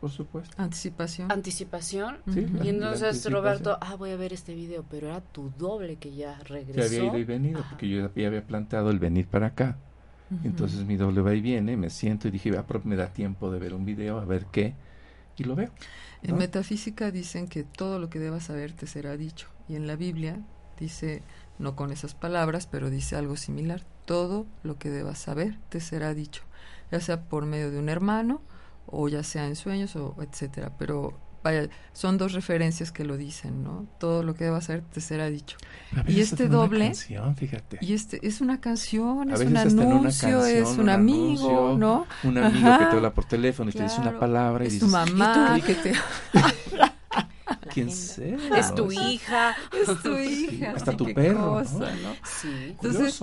[0.00, 0.54] Por supuesto.
[0.56, 1.30] Anticipación.
[1.30, 2.18] Anticipación.
[2.62, 6.38] y entonces Roberto, ah, voy a ver este video, pero era tu doble que ya
[6.40, 6.90] regresó.
[6.90, 9.78] Que había ido y venido, porque yo ya había planteado el venir para acá.
[10.44, 13.58] Entonces mi doble va y viene, me siento y dije, ah, me da tiempo de
[13.58, 14.74] ver un video, a ver qué,
[15.44, 15.70] lo veo.
[16.22, 19.48] En metafísica dicen que todo lo que debas saber te será dicho.
[19.68, 20.40] Y en la Biblia
[20.78, 21.22] dice,
[21.58, 23.84] no con esas palabras, pero dice algo similar.
[24.04, 26.42] Todo lo que debas saber te será dicho.
[26.90, 28.42] Ya sea por medio de un hermano
[28.86, 30.72] o ya sea en sueños o etcétera.
[30.78, 33.86] Pero vaya, son dos referencias que lo dicen, ¿no?
[33.98, 35.56] Todo lo que debas saber te será dicho.
[36.06, 37.78] Y este doble, fíjate.
[37.80, 42.06] y este es una canción, es un anuncio, es un, amigo, ¿no?
[42.24, 44.88] Un amigo que te habla por teléfono y te dice una palabra y es dices,
[44.88, 45.92] tu mamá que te
[47.72, 48.36] ¿Quién sé?
[48.56, 49.56] Es tu hija.
[49.72, 50.72] Es tu hija.
[50.72, 51.62] Hasta tu perro.
[51.62, 52.14] ¿no?
[52.24, 52.74] Sí.
[52.82, 53.22] Entonces,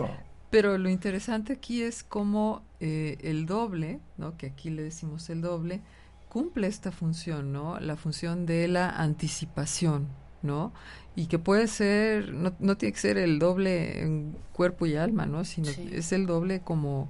[0.49, 4.38] pero lo interesante aquí es cómo eh, el doble, ¿no?
[4.38, 5.82] Que aquí le decimos el doble,
[6.38, 7.80] cumple esta función, ¿no?
[7.80, 10.08] La función de la anticipación,
[10.43, 10.71] ¿no?
[11.15, 15.26] Y que puede ser, no, no tiene que ser el doble en cuerpo y alma,
[15.26, 15.45] ¿no?
[15.45, 17.10] Sino es el doble como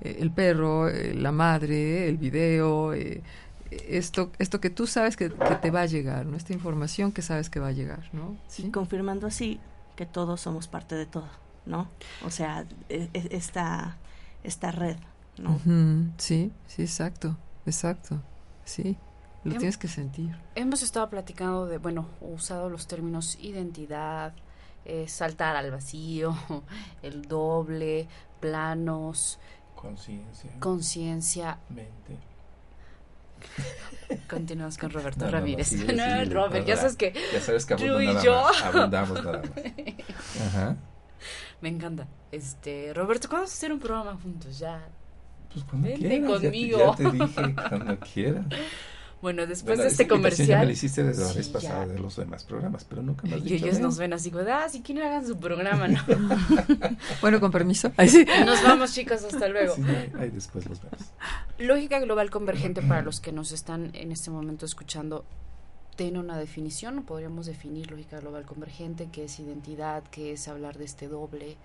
[0.00, 3.22] eh, el perro, eh, la madre, el video, eh,
[3.70, 6.38] esto, esto que tú sabes que, que, te va a llegar, ¿no?
[6.38, 8.38] Esta información que sabes que va a llegar, ¿no?
[8.48, 8.70] ¿Sí?
[8.70, 9.60] confirmando así
[9.96, 11.28] que todos somos parte de todo,
[11.66, 11.90] ¿no?
[12.24, 13.98] O sea, e, e, esta,
[14.44, 14.96] esta red,
[15.36, 15.60] ¿no?
[16.16, 18.22] Sí, sí, exacto, exacto.
[18.64, 18.96] Sí,
[19.44, 20.36] lo tienes que sentir.
[20.54, 24.34] Hemos estado platicando de, bueno, usado los términos identidad,
[24.84, 26.36] eh, saltar al vacío,
[27.02, 28.08] el doble,
[28.40, 29.38] planos,
[29.74, 32.18] conciencia, conciencia, mente.
[34.28, 35.72] Continuamos con Roberto no, Ramírez.
[35.94, 39.24] No, no, Robert, ya sabes que ya sabes que tú y nada yo más, abundamos
[39.24, 40.46] nada más.
[40.46, 40.76] Ajá.
[41.60, 42.08] Me encanta.
[42.30, 44.58] Este, Roberto, ¿cuándo vamos a hacer un programa juntos?
[44.58, 44.88] Ya.
[45.52, 46.78] Pues cuando Vente quieras, ya te- conmigo.
[46.78, 48.46] Ya te, dije, cuando quieras.
[49.20, 50.22] Bueno, después Bueno, de este invitación Ya me
[50.58, 50.66] comercial.
[50.66, 51.52] la hiciste desde la Sí, vez ya.
[51.52, 54.32] pasada de los demás programas, pero nunca me has Y dicho ellos nos ven así
[54.50, 56.00] ah, si quieren hagan su programa, ¿no?
[57.20, 57.92] Bueno, con permiso.
[57.96, 58.26] Ahí sí.
[58.44, 59.76] Nos vamos, chicos, hasta luego.
[59.76, 59.82] Sí,
[60.18, 60.98] ahí, después los vemos.
[61.58, 65.24] Lógica global convergente, para los que nos están en este momento escuchando,
[65.94, 67.04] ¿tiene una definición?
[67.04, 69.08] ¿Podríamos definir lógica global convergente?
[69.12, 70.02] ¿Qué es identidad?
[70.10, 71.56] ¿Qué es hablar de este doble?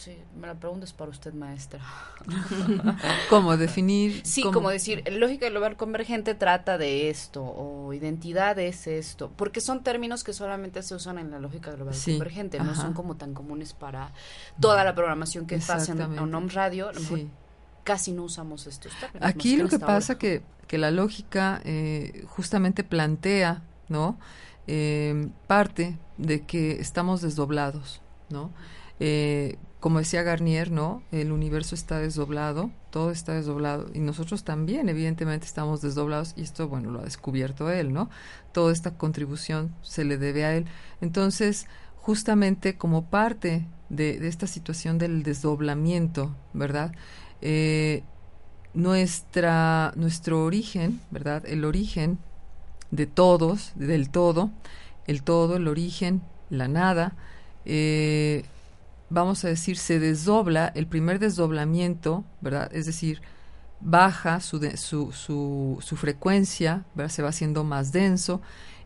[0.00, 1.78] Sí, me la pregunta es para usted, maestra.
[3.28, 4.22] ¿Cómo definir?
[4.24, 4.54] Sí, cómo?
[4.54, 10.24] como decir, lógica global convergente trata de esto, o identidad es esto, porque son términos
[10.24, 13.74] que solamente se usan en la lógica global Sí, convergente, no son como tan comunes
[13.74, 14.12] para
[14.58, 17.28] toda la programación que pasa en, en OM Radio, a lo mejor Sí.
[17.84, 19.28] casi no usamos estos términos.
[19.28, 24.18] Aquí lo que pasa que, que la lógica eh, justamente plantea, ¿no?
[24.66, 28.50] Eh, parte de que estamos desdoblados, ¿no?
[28.98, 31.02] Eh, como decía Garnier, ¿no?
[31.10, 36.68] El universo está desdoblado, todo está desdoblado y nosotros también, evidentemente, estamos desdoblados y esto,
[36.68, 38.10] bueno, lo ha descubierto él, ¿no?
[38.52, 40.66] Toda esta contribución se le debe a él.
[41.00, 41.66] Entonces,
[41.96, 46.92] justamente como parte de, esta situación del desdoblamiento, ¿verdad?
[47.40, 48.02] Eh,
[48.74, 51.42] nuestra, nuestro origen, ¿verdad?
[51.46, 52.18] El origen
[52.90, 54.50] de todos, del todo,
[55.06, 57.16] el todo, el origen, la nada,
[57.64, 58.44] eh,
[59.10, 62.70] vamos a decir, se desdobla, el primer desdoblamiento, ¿verdad?
[62.72, 63.20] Es decir,
[63.80, 67.10] baja su, su, su frecuencia, ¿verdad?
[67.10, 68.40] Se va haciendo más denso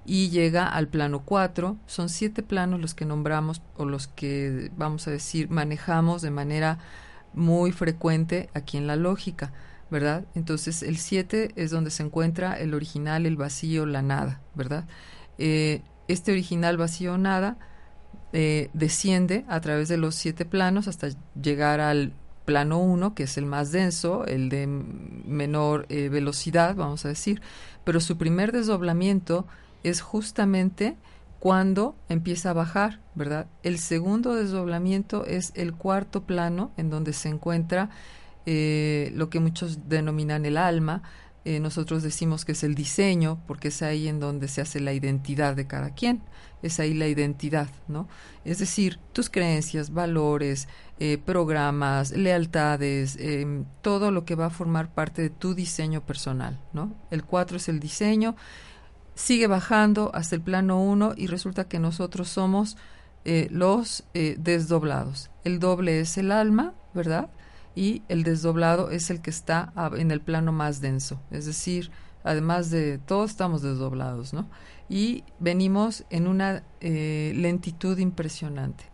[0.05, 1.77] y llega al plano 4.
[1.87, 6.79] Son siete planos los que nombramos o los que, vamos a decir, manejamos de manera
[7.35, 9.53] muy frecuente aquí en la lógica,
[9.91, 10.25] ¿verdad?
[10.35, 14.87] Entonces el 7 es donde se encuentra el original, el vacío, la nada, ¿verdad?
[15.39, 17.57] Eh, este original vacío nada
[18.37, 22.13] eh, desciende a través de los siete planos hasta llegar al
[22.45, 27.41] plano 1, que es el más denso, el de menor eh, velocidad, vamos a decir,
[27.85, 29.47] pero su primer desdoblamiento
[29.85, 30.97] es justamente
[31.39, 33.47] cuando empieza a bajar, ¿verdad?
[33.63, 37.89] El segundo desdoblamiento es el cuarto plano en donde se encuentra
[38.47, 41.05] eh, lo que muchos denominan el alma,
[41.45, 44.95] eh, nosotros decimos que es el diseño, porque es ahí en donde se hace la
[44.95, 46.23] identidad de cada quien,
[46.63, 48.09] es ahí la identidad, ¿no?
[48.47, 54.95] Es decir, tus creencias, valores, eh, programas, lealtades, eh, todo lo que va a formar
[54.95, 56.95] parte de tu diseño personal, ¿no?
[57.11, 58.37] El 4 es el diseño,
[59.15, 62.79] sigue bajando hasta el plano 1 y resulta que nosotros somos
[63.27, 65.31] eh, los desdoblados.
[65.45, 67.29] El doble es el alma, ¿verdad?
[67.75, 71.21] Y el desdoblado es el que está en el plano más denso.
[71.31, 71.91] Es decir,
[72.23, 74.49] además de todos estamos desdoblados, ¿no?
[74.89, 78.85] Y venimos en una eh, lentitud impresionante.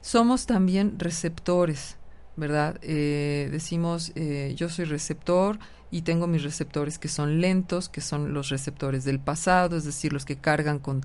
[0.00, 1.96] Somos también receptores,
[2.36, 2.78] ¿verdad?
[2.82, 5.58] Eh, decimos, eh, yo soy receptor
[5.90, 10.12] y tengo mis receptores que son lentos, que son los receptores del pasado, es decir,
[10.12, 11.02] los que cargan con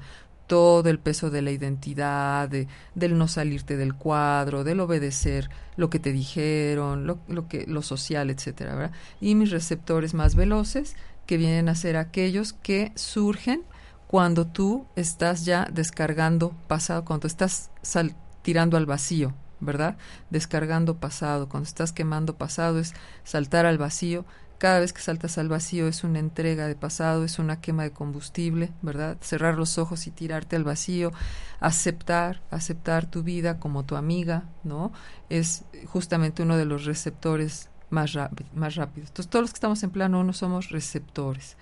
[0.49, 5.89] todo el peso de la identidad, de, del no salirte del cuadro, del obedecer lo
[5.89, 8.91] que te dijeron, lo, lo que, lo social, etcétera, ¿verdad?
[9.21, 10.95] Y mis receptores más veloces,
[11.27, 13.61] que vienen a ser aquellos que surgen
[14.07, 19.97] cuando tú estás ya descargando pasado, cuando estás sal- tirando al vacío, ¿verdad?
[20.31, 24.25] Descargando pasado, cuando estás quemando pasado es saltar al vacío.
[24.59, 27.91] Cada vez que saltas al vacío es una entrega de pasado, es una quema de
[27.91, 29.17] combustible, ¿verdad?
[29.21, 31.13] Cerrar los ojos y tirarte al vacío,
[31.61, 34.91] aceptar, aceptar tu vida como tu amiga, ¿no?
[35.29, 38.17] Es justamente uno de los receptores más,
[38.53, 39.09] más rápidos.
[39.09, 41.55] Entonces, todos los que estamos en plano uno somos receptores.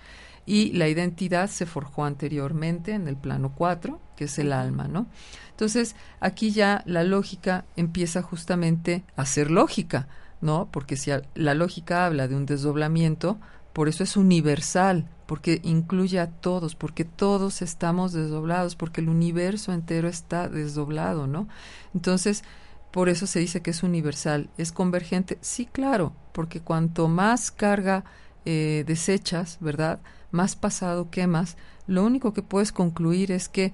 [0.44, 5.06] Y la identidad se forjó anteriormente en el plano 4, que es el alma, ¿no?
[5.50, 10.08] Entonces, aquí ya la lógica empieza justamente a ser lógica,
[10.40, 10.68] ¿no?
[10.70, 13.38] Porque si la lógica habla de un desdoblamiento,
[13.72, 19.72] por eso es universal, porque incluye a todos, porque todos estamos desdoblados, porque el universo
[19.72, 21.48] entero está desdoblado, ¿no?
[21.94, 22.44] Entonces,
[22.90, 24.48] por eso se dice que es universal.
[24.56, 25.38] ¿Es convergente?
[25.40, 28.04] Sí, claro, porque cuanto más carga
[28.44, 30.00] eh, desechas, ¿verdad?
[30.30, 33.72] Más pasado quemas, lo único que puedes concluir es que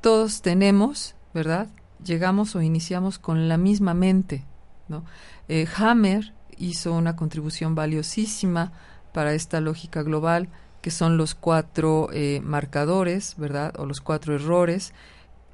[0.00, 1.68] todos tenemos, ¿verdad?
[2.04, 4.44] Llegamos o iniciamos con la misma mente,
[4.92, 5.04] ¿no?
[5.48, 8.72] Eh, Hammer hizo una contribución valiosísima
[9.12, 10.48] para esta lógica global,
[10.80, 13.74] que son los cuatro eh, marcadores, ¿verdad?
[13.78, 14.92] O los cuatro errores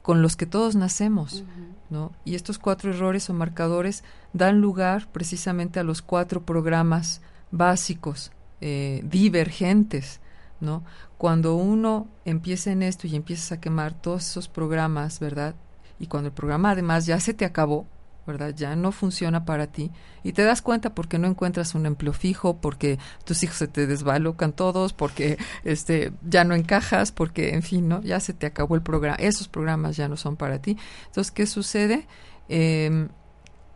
[0.02, 1.44] con los que todos nacemos,
[1.90, 2.12] ¿no?
[2.24, 7.20] Y estos cuatro errores o marcadores dan lugar precisamente a los cuatro programas
[7.50, 10.20] básicos, eh, divergentes,
[10.60, 10.82] ¿no?
[11.18, 15.54] Cuando uno empieza en esto y empiezas a quemar todos esos programas, ¿verdad?
[16.00, 17.86] Y cuando el programa además ya se te acabó,
[18.28, 18.54] ¿verdad?
[18.54, 19.90] Ya no funciona para ti
[20.22, 23.86] y te das cuenta porque no encuentras un empleo fijo, porque tus hijos se te
[23.86, 28.02] desvalocan todos, porque este ya no encajas, porque en fin, ¿no?
[28.02, 30.76] Ya se te acabó el programa, esos programas ya no son para ti.
[31.06, 32.06] Entonces, ¿qué sucede?
[32.48, 33.08] Em,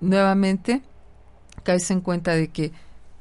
[0.01, 0.83] nuevamente
[1.63, 2.73] caes en cuenta de que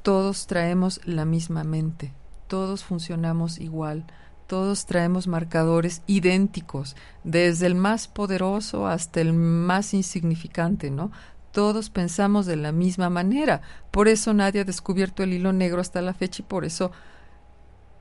[0.02, 2.12] todos traemos la misma mente,
[2.46, 4.04] todos funcionamos igual,
[4.46, 11.10] todos traemos marcadores idénticos, desde el más poderoso hasta el más insignificante, ¿no?
[11.52, 13.62] Todos pensamos de la misma manera.
[13.90, 16.92] Por eso nadie ha descubierto el hilo negro hasta la fecha y por eso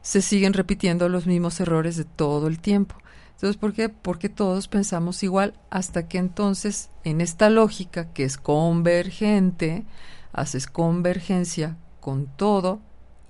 [0.02, 2.96] se siguen repitiendo los mismos errores de todo el tiempo.
[3.36, 3.90] Entonces, ¿por qué?
[3.90, 9.86] Porque todos pensamos igual hasta que entonces, en esta lógica que es convergente,
[10.32, 12.82] haces convergencia con todo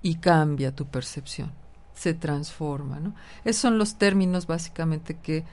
[0.02, 1.61] y cambia tu percepción
[2.02, 3.00] se transforma.
[3.00, 3.14] ¿no?
[3.46, 5.44] Esos son los términos básicamente que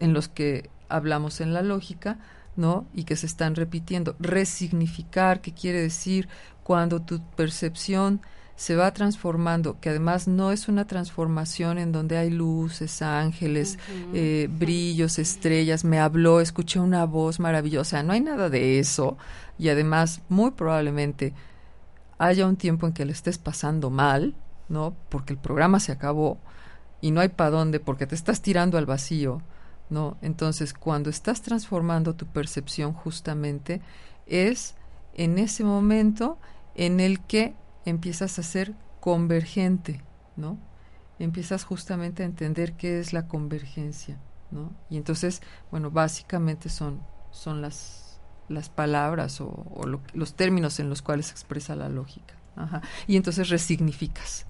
[0.00, 2.18] en los que hablamos en la lógica,
[2.56, 2.86] ¿no?
[2.92, 4.16] Y que se están repitiendo.
[4.18, 6.28] Resignificar, que quiere decir
[6.64, 8.20] cuando tu percepción
[8.56, 13.78] se va transformando, que además no es una transformación en donde hay luces, ángeles,
[14.12, 19.16] eh, brillos, estrellas, me habló, escuché una voz maravillosa, no hay nada de eso
[19.58, 21.32] y además muy probablemente
[22.18, 24.34] haya un tiempo en que le estés pasando mal,
[24.68, 24.94] ¿no?
[25.08, 26.38] Porque el programa se acabó
[27.02, 29.42] y no hay para dónde porque te estás tirando al vacío,
[29.90, 30.16] ¿no?
[30.22, 33.82] Entonces, cuando estás transformando tu percepción justamente
[34.26, 34.76] es
[35.14, 36.38] en ese momento
[36.74, 37.54] en el que
[37.84, 40.00] empiezas a ser convergente,
[40.36, 40.58] ¿no?
[41.18, 44.18] Empiezas justamente a entender qué es la convergencia,
[44.50, 44.72] ¿no?
[44.88, 47.02] Y entonces, bueno, básicamente son,
[47.32, 49.82] son las, las palabras o,
[50.14, 52.34] los términos en los cuales se expresa la lógica.
[53.06, 54.46] Y entonces resignificas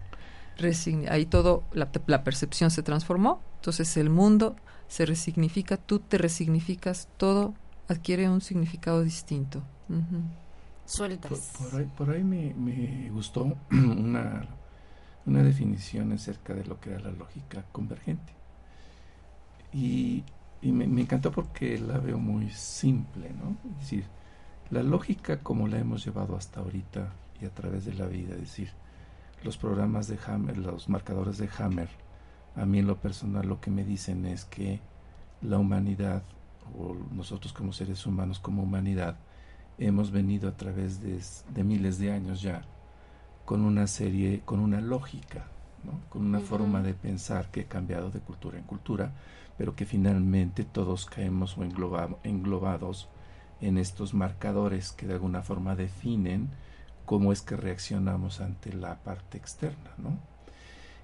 [1.09, 4.57] ahí todo, la, percepción se transformó, entonces el mundo
[4.89, 7.55] se resignifica, tú te resignificas, todo
[7.89, 9.63] adquiere un significado distinto.
[10.85, 11.53] Sueltas.
[11.97, 14.47] Por, ahí, me, gustó una,
[15.27, 18.33] una definición acerca de lo que era la lógica convergente.
[19.73, 20.25] Y,
[20.63, 23.57] me, me, encantó porque la veo muy simple, ¿no?
[23.73, 24.05] Es decir,
[24.71, 28.41] la lógica como la hemos llevado hasta ahorita y a través de la vida, es
[28.41, 28.71] decir,
[29.45, 31.89] los programas de Hammer, los marcadores de Hammer,
[32.55, 34.81] a mí en lo personal lo que me dicen es que
[35.41, 36.23] la humanidad,
[36.79, 39.17] o nosotros como seres humanos, como humanidad,
[39.79, 42.63] hemos venido a través de, miles de años ya
[43.45, 45.47] con una serie, con una lógica,
[45.85, 45.93] ¿no?
[46.11, 49.13] con una forma de pensar que ha cambiado de cultura en cultura,
[49.59, 53.09] pero que finalmente todos caemos o englobados
[53.61, 56.51] en estos marcadores que de alguna forma definen
[57.13, 60.19] cómo es que reaccionamos ante la parte externa, ¿no?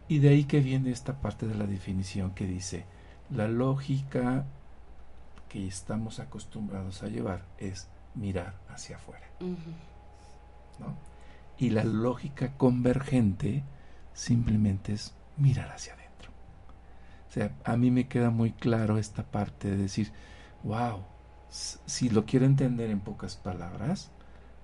[0.08, 2.86] Y de ahí que viene esta parte de la definición que dice,
[3.28, 4.46] la lógica
[5.50, 9.26] que estamos acostumbrados a llevar es mirar hacia afuera.
[10.78, 10.96] ¿no?
[11.58, 13.62] Y la lógica convergente
[14.14, 16.30] simplemente es mirar hacia adentro.
[17.28, 20.10] O sea, a mí me queda muy claro esta parte de decir,
[20.64, 21.02] wow,
[21.50, 24.10] si lo quiero entender en pocas palabras,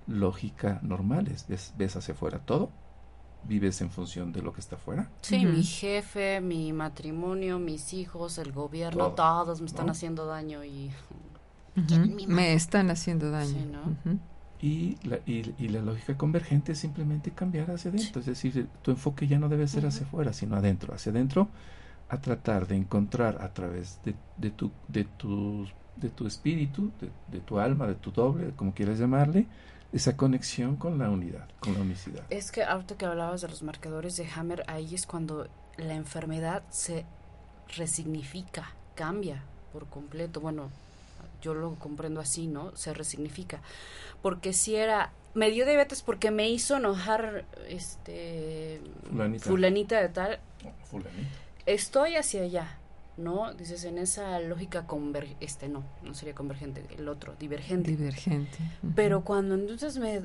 [0.07, 1.45] lógica normales.
[1.47, 2.69] Ves, ves hacia afuera todo,
[3.47, 5.09] vives en función de lo que está afuera.
[5.21, 10.91] Sí, mi jefe, mi matrimonio, mis hijos, el gobierno, todos me están haciendo daño y...
[12.27, 13.97] Me están haciendo daño.
[14.61, 18.21] y, la, y, la lógica convergente es simplemente cambiar hacia adentro.
[18.21, 20.93] Es decir, tu enfoque ya no debe ser hacia afuera, sino adentro.
[20.93, 21.49] Hacia adentro
[22.07, 27.09] a tratar de encontrar a través de, de, tu, de, tu, de tu espíritu, de,
[27.29, 29.47] de tu alma, de tu doble, como quieras llamarle,
[29.95, 32.25] esa conexión con la unidad, con la unicidad.
[32.29, 36.63] Es que ahorita que hablabas de los marcadores de Hammer, ahí es cuando la enfermedad
[36.69, 37.05] se
[37.77, 39.41] resignifica, cambia
[39.71, 40.41] por completo.
[40.41, 40.69] Bueno,
[41.41, 42.75] yo lo comprendo así, ¿no?
[42.75, 43.61] Se resignifica.
[44.21, 48.81] Porque si era me dio diabetes porque me hizo enojar este
[49.39, 50.39] fulanita, de tal.
[50.83, 51.21] fulanita.
[51.65, 52.77] Estoy hacia allá.
[53.17, 53.53] ¿No?
[53.53, 57.91] Dices, en esa lógica convergente, este no, no sería convergente, el otro, divergente.
[57.91, 58.57] Divergente.
[58.95, 60.21] Pero cuando entonces me,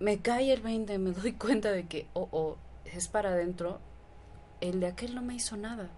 [0.00, 3.80] me cae el 20, me doy cuenta de que, oh, oh, es para adentro,
[4.60, 5.90] el de aquel no me hizo nada.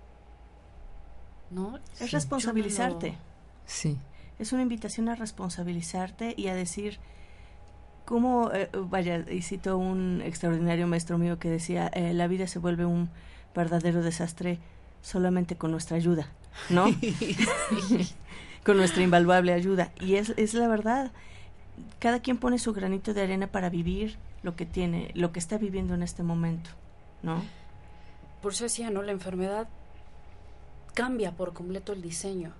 [1.50, 1.78] ¿No?
[2.00, 3.16] Es responsabilizarte.
[3.66, 3.98] Sí.
[4.38, 6.98] Es una invitación a responsabilizarte y a decir,
[8.04, 12.58] ¿cómo, eh, vaya, y cito un extraordinario maestro mío que decía, eh, la vida se
[12.58, 13.10] vuelve un
[13.54, 14.58] verdadero desastre
[15.04, 16.28] solamente con nuestra ayuda,
[16.70, 16.86] ¿no?
[18.64, 19.92] con nuestra invaluable ayuda.
[20.00, 21.12] Y es, es la verdad.
[21.98, 25.58] Cada quien pone su granito de arena para vivir lo que tiene, lo que está
[25.58, 26.70] viviendo en este momento,
[27.22, 27.42] ¿no?
[28.40, 29.02] Por eso decía, ¿no?
[29.02, 29.68] La enfermedad
[30.94, 32.52] cambia por completo el diseño.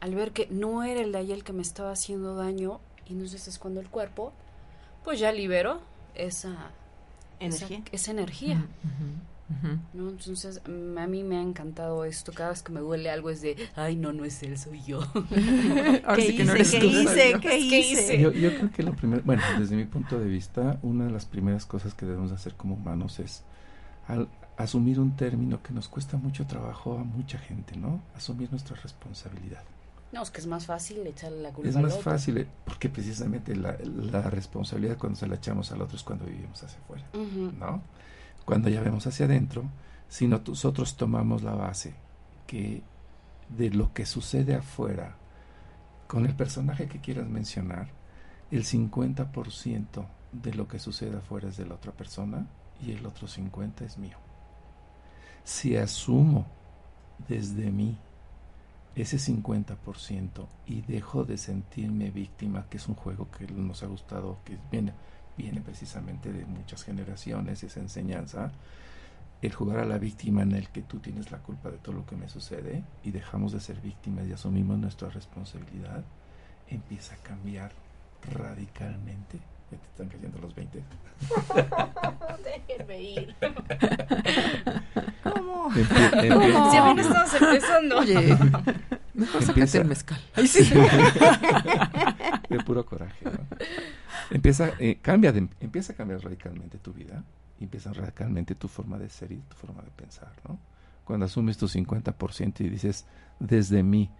[0.00, 3.12] al ver que no era el de ahí el que me estaba haciendo daño, y
[3.12, 4.32] entonces es cuando el cuerpo,
[5.04, 5.80] pues ya liberó
[6.14, 6.72] esa
[7.38, 7.78] Energía.
[7.78, 8.66] Esa, esa energía.
[9.92, 10.10] ¿No?
[10.10, 12.32] Entonces, mm, a mí me ha encantado esto.
[12.32, 15.00] Cada vez que me duele algo es de, ay, no, no es él, soy yo.
[16.16, 16.78] ¿Qué no hice?
[16.78, 17.32] ¿Qué tú, hice?
[17.32, 17.40] yo.
[17.40, 18.20] ¿Qué ¿Qué hice?
[18.20, 21.26] Yo, yo creo que lo primero, bueno, desde mi punto de vista, una de las
[21.26, 23.42] primeras cosas que debemos hacer como humanos es
[24.06, 28.02] al asumir un término que nos cuesta mucho trabajo a mucha gente, ¿no?
[28.14, 29.62] Asumir nuestra responsabilidad.
[30.12, 32.10] No, es que es más fácil echarle la culpa Es al más otro.
[32.10, 36.24] fácil, eh, porque precisamente la, la responsabilidad cuando se la echamos al otro es cuando
[36.24, 37.04] vivimos hacia afuera.
[37.14, 37.80] ¿no?
[38.50, 39.62] Cuando ya vemos hacia adentro,
[40.08, 41.94] si no- nosotros tomamos la base
[42.48, 42.82] que
[43.48, 45.14] de lo que sucede afuera,
[46.08, 47.86] con el personaje que quieras mencionar,
[48.50, 52.48] el 50% de lo que sucede afuera es de la otra persona
[52.84, 54.16] y el otro 50% es mío.
[55.44, 56.44] Si asumo
[57.28, 57.98] desde mí
[58.96, 64.38] ese 50% y dejo de sentirme víctima, que es un juego que nos ha gustado,
[64.44, 64.92] que viene,
[65.40, 68.52] viene precisamente de muchas generaciones, esa enseñanza,
[69.42, 72.04] el jugar a la víctima en el que tú tienes la culpa de todo lo
[72.06, 76.02] que me sucede y dejamos de ser víctimas y asumimos nuestra responsabilidad,
[76.68, 77.72] empieza a cambiar
[78.34, 79.38] radicalmente.
[79.70, 80.82] Ya te están cayendo los 20.
[82.68, 83.34] Déjenme ir.
[85.22, 85.72] ¿Cómo?
[85.74, 87.98] Si apenas estamos empezando.
[88.00, 88.36] Oye,
[89.14, 90.20] mejor sácate Empieza- el mezcal.
[90.34, 90.70] Ay, sí.
[92.58, 93.24] de puro coraje.
[93.24, 93.38] ¿no?
[94.30, 97.24] Empieza, eh, cambia de- empieza a cambiar radicalmente tu vida,
[97.60, 100.32] empieza radicalmente tu forma de ser y tu forma de pensar.
[100.48, 100.58] ¿no?
[101.04, 103.06] Cuando asumes tu 50% y dices,
[103.38, 104.10] desde mí,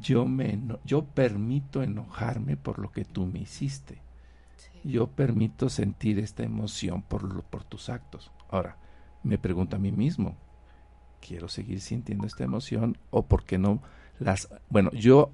[0.00, 4.02] yo, me yo permito enojarme por lo que tú me hiciste.
[4.84, 8.30] Yo permito sentir esta emoción por, lo- por tus actos.
[8.50, 8.76] Ahora,
[9.22, 10.36] me pregunto a mí mismo,
[11.26, 13.82] ¿quiero seguir sintiendo esta emoción o por qué no
[14.18, 14.48] las...
[14.70, 15.30] Bueno, yo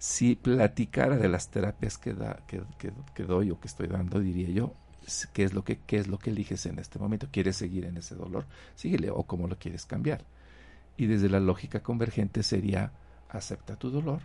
[0.00, 4.18] si platicara de las terapias que, da, que, que- que doy o que estoy dando,
[4.18, 4.72] diría yo,
[5.34, 7.28] ¿qué es, lo que, ¿qué es lo que eliges en este momento?
[7.30, 8.46] ¿Quieres seguir en ese dolor?
[8.74, 10.24] Síguele o cómo lo quieres cambiar.
[10.96, 12.92] Y desde la lógica convergente sería,
[13.28, 14.22] acepta tu dolor,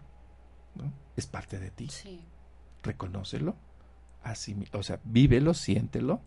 [0.75, 0.91] ¿no?
[1.17, 2.21] Es parte de ti Sí.
[2.83, 3.55] reconócelo,
[4.23, 6.21] así, o sea, vívelo, siéntelo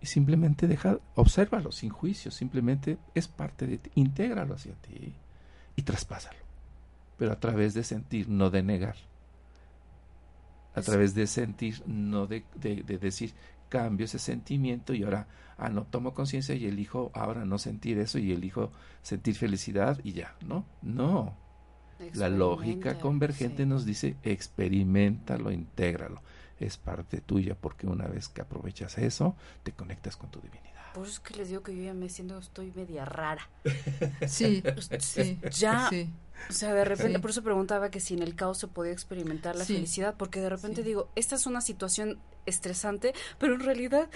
[0.00, 5.14] y simplemente deja, obsérvalo sin juicio, simplemente es parte de ti, intégralo hacia ti
[5.76, 6.38] y traspásalo,
[7.16, 8.96] pero a través de sentir, no de negar,
[10.74, 13.34] a través de sentir, no de, de- de decir
[13.68, 18.18] cambio ese sentimiento y ahora, ah, no tomo conciencia y elijo ahora no sentir eso
[18.18, 20.66] y elijo sentir felicidad y ya, ¿no?
[20.82, 21.36] No,
[22.12, 23.68] la lógica convergente sí.
[23.68, 26.22] nos dice experimentalo, intégralo.
[26.58, 30.73] Es parte tuya porque una vez que aprovechas eso, te conectas con tu divinidad.
[30.94, 33.50] Por eso es que les digo que yo ya me siento, estoy media rara.
[34.28, 34.62] Sí,
[35.00, 35.38] sí.
[35.58, 36.08] Ya, Sí.
[36.48, 37.18] o sea, de repente, Sí.
[37.18, 39.74] por eso preguntaba que si en el caos se podía experimentar la Sí.
[39.74, 44.08] felicidad, porque de repente digo, esta es una situación estresante, pero en realidad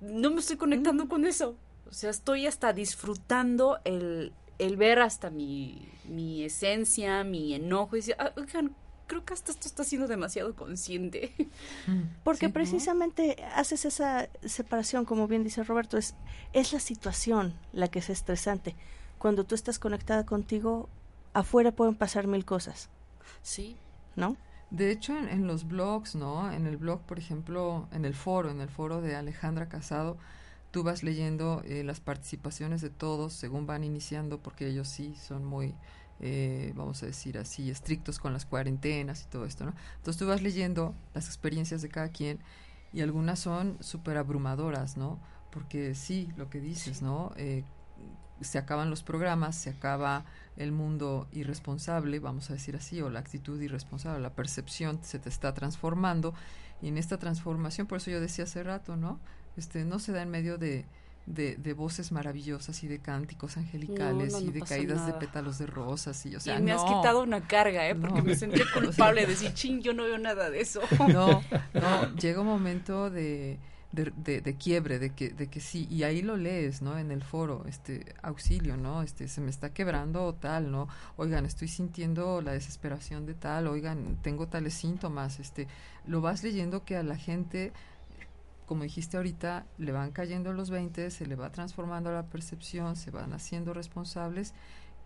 [0.00, 1.56] no me estoy conectando con eso.
[1.90, 7.98] O sea, estoy hasta disfrutando el, el ver hasta mi, mi esencia, mi enojo, y
[7.98, 8.74] decir, "Ah, oigan,
[9.12, 11.34] creo que hasta esto está siendo demasiado consciente.
[11.86, 12.52] Mm, Porque sí.
[12.52, 16.14] precisamente haces esa separación, como bien dice Roberto, es,
[16.54, 18.74] es la situación la que es estresante.
[19.18, 20.88] Cuando tú estás conectada contigo,
[21.34, 22.88] afuera pueden pasar mil cosas,
[23.42, 23.76] Sí,
[24.16, 24.36] ¿no?
[24.70, 26.50] De hecho, en, en los blogs, ¿no?
[26.50, 30.18] En el blog, por ejemplo, en el foro, en el foro de Alejandra Casado,
[30.70, 35.44] tú vas leyendo eh, las participaciones de todos según van iniciando, porque ellos sí son
[35.44, 35.74] muy,
[36.22, 39.74] eh, vamos a decir así, estrictos con las cuarentenas y todo esto, ¿no?
[39.96, 42.38] Entonces tú vas leyendo las experiencias de cada quien
[42.92, 45.18] y algunas son súper abrumadoras, ¿no?
[45.50, 47.32] Porque sí, lo que dices, ¿no?
[47.36, 47.64] Eh,
[48.40, 50.24] se acaban los programas, se acaba
[50.56, 55.28] el mundo irresponsable, vamos a decir así, o la actitud irresponsable, la percepción se te
[55.28, 56.34] está transformando
[56.80, 59.18] y en esta transformación, por eso yo decía hace rato, ¿no?
[59.56, 60.86] Este no se da en medio de,
[61.26, 65.12] de, de voces maravillosas y de cánticos angelicales No, no, y de caídas nada.
[65.12, 67.94] de pétalos de rosas y o sea, y me has quitado una carga, ¿eh?
[67.94, 70.80] Porque me sentí culpable de decir, ching, yo no veo nada de eso.
[71.12, 71.42] No,
[71.74, 73.58] no, llega un momento de,
[73.92, 76.98] de, de, de quiebre, de que, de que sí, y ahí lo lees, ¿no?
[76.98, 79.02] En el foro, este, auxilio, ¿no?
[79.02, 80.88] Este, se me está quebrando tal, ¿no?
[81.16, 85.68] Oigan, estoy sintiendo la desesperación de tal, oigan, tengo tales síntomas, este,
[86.06, 87.72] lo vas leyendo que a la gente,
[88.72, 93.10] como dijiste ahorita, le van cayendo los 20, se le va transformando la percepción, se
[93.10, 94.54] van haciendo responsables,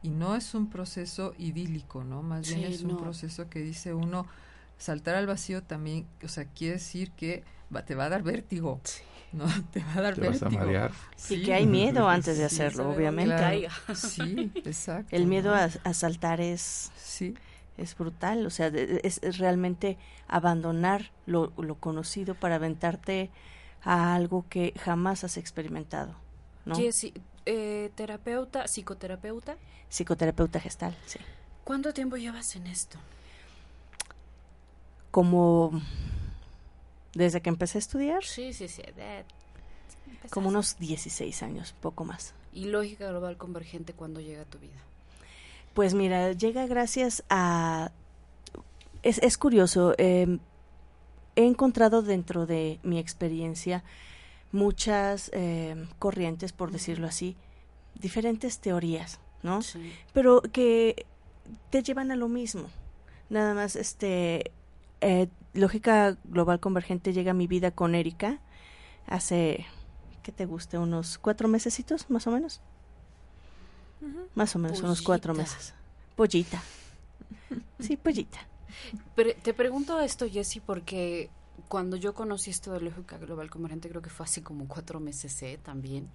[0.04, 2.22] y no es un proceso idílico, ¿no?
[2.22, 4.24] Más bien Sí, es un proceso que dice uno,
[4.78, 7.42] saltar al vacío también, o sea, quiere decir que
[7.74, 8.80] va, te va a dar vértigo,
[9.32, 9.46] ¿no?
[9.72, 10.60] Te va a dar Te vas a vértigo.
[10.64, 10.92] marear.
[11.28, 13.34] Y que hay miedo antes de Sí, hacerlo, obviamente.
[13.34, 13.72] caiga.
[13.96, 15.08] Sí, exacto.
[15.16, 15.56] El miedo ¿no?
[15.56, 17.34] a, a saltar es, Sí,
[17.76, 19.98] es brutal, o sea, es, realmente
[20.28, 23.30] abandonar lo, conocido para aventarte
[23.86, 26.12] a algo que jamás has experimentado.
[26.66, 26.76] ¿no?
[27.46, 29.56] eh, terapeuta, psicoterapeuta.
[29.88, 31.20] Psicoterapeuta gestal, sí.
[31.62, 32.98] ¿Cuánto tiempo llevas en esto?
[35.12, 35.80] Como
[37.14, 38.24] desde que empecé a estudiar.
[38.24, 38.82] Sí, sí, sí.
[40.30, 42.34] como unos 16 años, poco más.
[42.52, 44.78] ¿Y lógica global convergente cuándo llega a tu vida?
[45.74, 47.92] Pues mira, llega gracias a...
[49.02, 50.40] Es, es curioso, em,
[51.36, 53.84] he encontrado dentro de mi experiencia
[54.52, 57.36] muchas em, corrientes, por decirlo así,
[57.94, 59.60] diferentes teorías, ¿no?
[60.12, 61.06] Pero que
[61.70, 62.68] te llevan a lo mismo.
[63.28, 64.52] Nada más, este,
[65.00, 68.40] eh, lógica global convergente llega a mi vida con Erika
[69.06, 69.66] hace,
[70.22, 70.78] ¿qué te guste?
[70.78, 72.60] Unos cuatro mesecitos, más o menos.
[74.34, 75.74] Más o menos, unos cuatro meses.
[76.16, 76.62] Pollita.
[77.78, 78.38] Sí, pollita.
[79.14, 81.30] Pero te pregunto esto, Jessy, porque
[81.68, 85.40] cuando yo conocí esto de lógica global convergente, creo que fue hace como cuatro meses,
[85.42, 85.58] ¿eh?
[85.62, 86.08] También.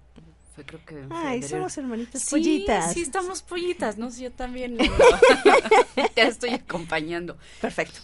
[0.54, 1.06] Fue creo que.
[1.10, 2.92] Ay, somos hermanitas pollitas.
[2.92, 4.10] Sí, estamos pollitas, ¿no?
[4.10, 4.76] Sí, yo también.
[6.14, 7.36] te estoy acompañando.
[7.60, 8.00] Perfecto.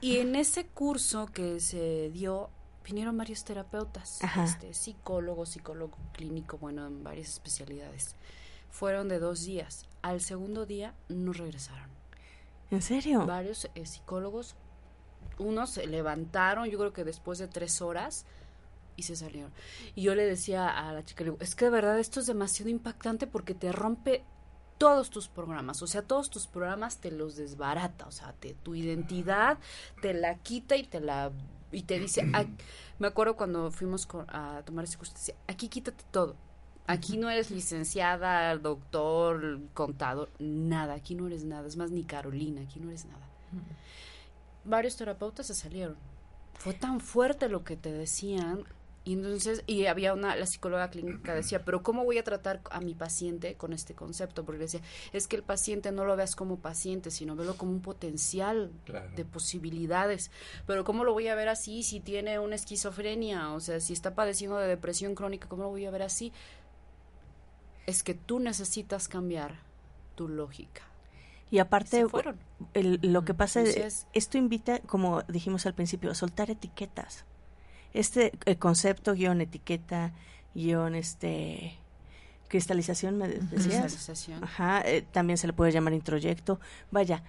[0.00, 2.50] Y en ese curso que se dio,
[2.84, 8.14] vinieron varios terapeutas, este, psicólogos, psicólogo clínico, bueno, en varias especialidades
[8.74, 9.86] fueron de dos días.
[10.02, 11.93] Al segundo día no regresaron.
[12.70, 13.26] ¿En serio?
[13.26, 14.56] Varios eh, psicólogos,
[15.38, 18.26] unos se levantaron, yo creo que después de tres horas,
[18.96, 19.52] y se salieron.
[19.94, 23.26] Y yo le decía a la chica, es que de verdad esto es demasiado impactante
[23.26, 24.24] porque te rompe
[24.78, 28.74] todos tus programas, o sea, todos tus programas te los desbarata, o sea, te, tu
[28.74, 29.58] identidad
[30.02, 31.30] te la quita y te la
[31.70, 32.24] y te dice,
[32.98, 36.36] me acuerdo cuando fuimos a tomar ese curso, decía, aquí quítate todo,
[36.86, 40.94] Aquí no eres licenciada, doctor, contador, nada.
[40.94, 41.66] Aquí no eres nada.
[41.66, 43.26] Es más, ni Carolina, aquí no eres nada.
[44.64, 45.96] Varios terapeutas se salieron.
[46.54, 48.64] Fue tan fuerte lo que te decían.
[49.06, 52.80] Y entonces, y había una, la psicóloga clínica decía, pero ¿cómo voy a tratar a
[52.80, 54.46] mi paciente con este concepto?
[54.46, 54.80] Porque decía,
[55.12, 58.72] es que el paciente no lo veas como paciente, sino velo como un potencial
[59.14, 60.30] de posibilidades.
[60.66, 63.52] Pero ¿cómo lo voy a ver así si tiene una esquizofrenia?
[63.52, 66.32] O sea, si está padeciendo de depresión crónica, ¿cómo lo voy a ver así?
[67.86, 69.56] Es que tú necesitas cambiar
[70.14, 70.82] tu lógica.
[71.50, 72.06] Y aparte,
[72.74, 77.24] lo que pasa es, esto invita, como dijimos al principio, a soltar etiquetas.
[77.92, 80.12] Este concepto, guion, etiqueta,
[80.54, 81.78] guion, este,
[82.48, 83.82] cristalización, me decías.
[83.82, 84.42] Cristalización.
[84.42, 86.58] Ajá, eh, también se le puede llamar introyecto.
[86.90, 87.22] Vaya,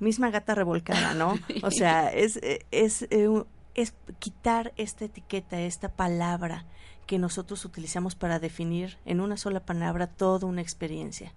[0.00, 1.38] misma gata revolcada, ¿no?
[1.62, 2.40] o sea, es,
[2.72, 3.28] es, eh,
[3.74, 6.66] es quitar esta etiqueta, esta palabra
[7.06, 11.32] que nosotros utilizamos para definir en una sola palabra toda una experiencia.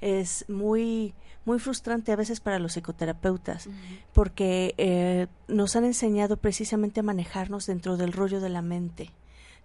[0.00, 3.68] Es muy, muy frustrante a veces para los psicoterapeutas,
[4.12, 9.10] porque eh, nos han enseñado precisamente a manejarnos dentro del rollo de la mente,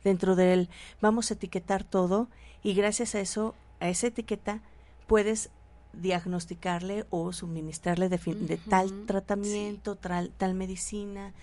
[0.04, 0.70] dentro del
[1.02, 2.30] vamos a etiquetar todo
[2.64, 4.62] y gracias a eso, a esa etiqueta,
[5.08, 5.50] puedes
[5.94, 11.34] diagnosticarle o suministrarle de, de tal tratamiento, tal, tal medicina.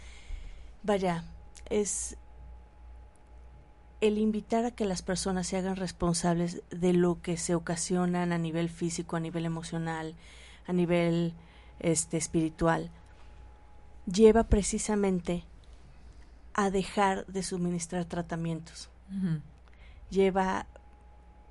[0.82, 1.24] Vaya,
[1.68, 2.16] es
[4.01, 8.38] el invitar a que las personas se hagan responsables de lo que se ocasionan a
[8.38, 10.14] nivel físico, a nivel emocional,
[10.66, 11.34] a nivel
[11.80, 12.90] este espiritual,
[14.07, 15.44] lleva precisamente
[16.55, 18.90] a dejar de suministrar tratamientos.
[20.09, 20.66] Lleva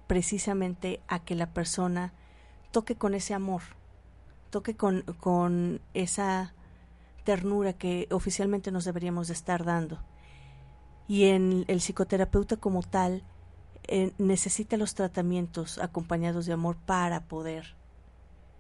[0.08, 2.14] precisamente a que la persona
[2.72, 3.62] toque con ese amor,
[4.50, 6.54] toque con, con esa
[7.26, 10.00] ternura que oficialmente nos deberíamos de estar dando
[11.10, 13.24] y en el psicoterapeuta como tal
[13.88, 17.74] eh, necesita los tratamientos acompañados de amor para poder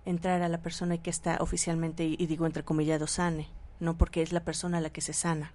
[0.04, 3.48] entrar a la persona que está oficialmente, y, digo entre comillado, sane,
[3.80, 5.54] no porque es la persona la que se sana.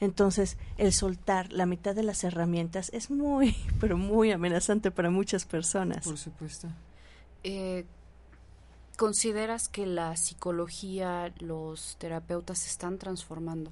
[0.00, 5.44] Entonces, el soltar la mitad de las herramientas es muy, pero muy amenazante para muchas
[5.44, 6.06] personas.
[6.06, 6.68] Por supuesto.
[7.44, 7.84] Eh,
[8.96, 13.70] ¿Consideras que la psicología, los terapeutas se están transformando?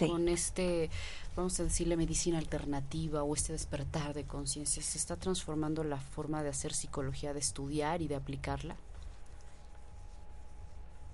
[0.00, 0.90] Con este,
[1.36, 4.82] vamos a decirle, medicina alternativa o este despertar de conciencia?
[4.82, 8.76] ¿Se está transformando la forma de hacer psicología, de estudiar y de aplicarla?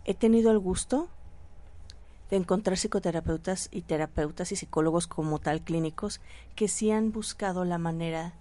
[0.04, 1.08] He tenido el gusto
[2.30, 6.20] de encontrar psicoterapeutas y terapeutas y psicólogos como tal clínicos
[6.54, 8.34] que sí han buscado la manera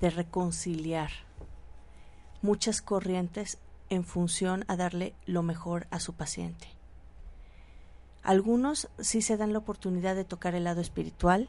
[0.00, 1.10] de reconciliar
[2.42, 3.58] muchas corrientes
[3.90, 6.75] en función a darle lo mejor a su paciente.
[8.26, 11.48] Algunos sí se dan la oportunidad de tocar el lado espiritual,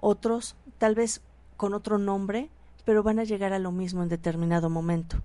[0.00, 1.22] otros tal vez
[1.56, 2.50] con otro nombre,
[2.84, 5.22] pero van a llegar a lo mismo en determinado momento.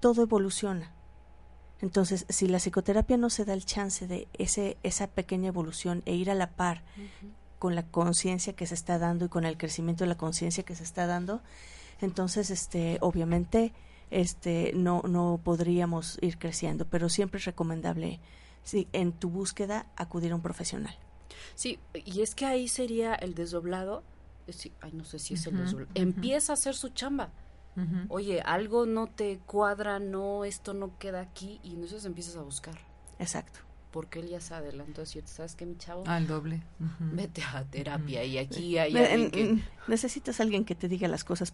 [0.00, 0.92] Todo evoluciona,
[1.80, 6.16] Entonces, si la psicoterapia no se da el chance de ese, esa pequeña evolución e
[6.16, 6.82] ir a la par
[7.60, 10.74] con la conciencia que se está dando y con el crecimiento de la conciencia que
[10.74, 11.40] se está dando,
[12.00, 13.72] entonces, este, obviamente,
[14.10, 18.18] este, no, no podríamos ir creciendo, pero siempre es recomendable,
[18.70, 20.96] sí, en tu búsqueda, acudir a un profesional.
[21.56, 24.02] Sí, y es que ahí sería el desdoblado,
[24.48, 27.30] sí, ay, no sé si es el desdoblado, empieza a hacer su chamba.
[28.10, 32.74] Oye, algo no te cuadra, no, esto no queda aquí, y entonces empiezas a buscar.
[33.18, 33.60] Exacto.
[33.90, 36.04] Porque él ya se adelantó, así, ¿sabes qué, mi chavo?
[36.06, 36.62] Al doble.
[37.00, 39.40] Vete a terapia y aquí hay Ne- alguien que...
[39.40, 41.52] n- Necesitas alguien que te diga las cosas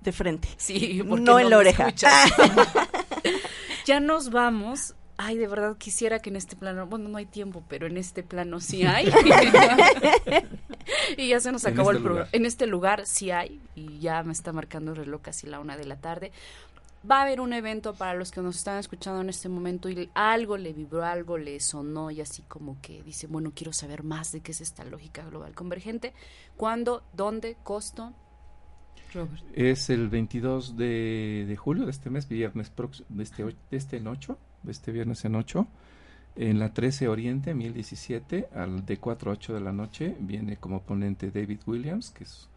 [0.00, 0.48] de frente.
[0.56, 1.92] Sí, porque no en la oreja.
[3.86, 4.94] ya nos vamos.
[5.16, 8.22] Ay, de verdad quisiera que en este plano, bueno, no hay tiempo, pero en este
[8.22, 9.12] plano sí hay.
[11.16, 12.26] y ya se nos acabó este el programa.
[12.26, 12.28] lugar.
[12.32, 15.76] En este lugar sí hay y ya me está marcando el reloj casi la una
[15.76, 16.32] de la tarde.
[17.08, 20.08] Va a haber un evento para los que nos están escuchando en este momento y
[20.14, 24.32] algo le vibró, algo le sonó y así como que dice, bueno, quiero saber más
[24.32, 26.14] de qué es esta lógica global convergente.
[26.56, 27.02] ¿Cuándo?
[27.12, 27.56] ¿Dónde?
[27.62, 28.14] ¿Costo?
[29.12, 29.44] Robert.
[29.54, 33.98] Es el 22 de, de julio de este mes, viernes próximo, de este, de este
[33.98, 34.38] en 8, de
[34.68, 35.66] este viernes en 8,
[36.36, 40.82] en la 13 Oriente, 1017, al de 4 a 8 de la noche, viene como
[40.82, 42.48] ponente David Williams, que es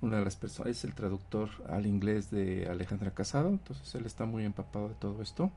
[0.00, 4.24] una de las personas, es el traductor al inglés de Alejandra Casado, entonces él está
[4.24, 5.50] muy empapado de todo esto.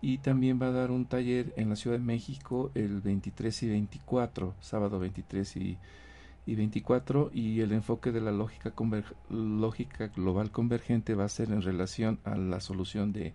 [0.00, 3.68] Y también va a dar un taller en la Ciudad de México el 23 y
[3.68, 5.78] 24, sábado 23 y
[6.46, 8.72] y 24 y el enfoque de la lógica
[9.30, 13.32] lógica global convergente va a ser en relación a la solución de,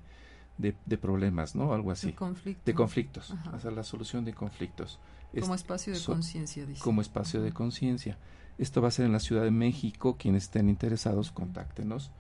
[0.58, 1.74] de, de problemas, ¿no?
[1.74, 2.14] Algo así.
[2.14, 2.62] Conflicto.
[2.66, 3.52] De conflictos, Ajá.
[3.56, 5.00] o sea, la solución de conflictos.
[5.40, 6.82] Como Es- espacio de so- conciencia, dice.
[6.82, 8.18] como espacio de conciencia.
[8.58, 10.16] Esto va a ser en la Ciudad de México.
[10.18, 12.12] Quienes estén interesados, contáctenos.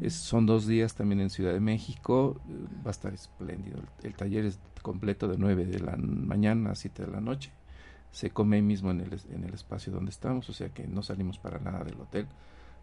[0.00, 2.40] Es- son dos días también en Ciudad de México.
[2.48, 2.52] eh,
[2.84, 3.78] Va a estar espléndido.
[3.78, 7.50] El, el taller es completo de 9 de la mañana a 7 de la noche.
[8.10, 11.02] Se come ahí mismo en el, en el espacio donde estamos, o sea que no
[11.02, 12.26] salimos para nada del hotel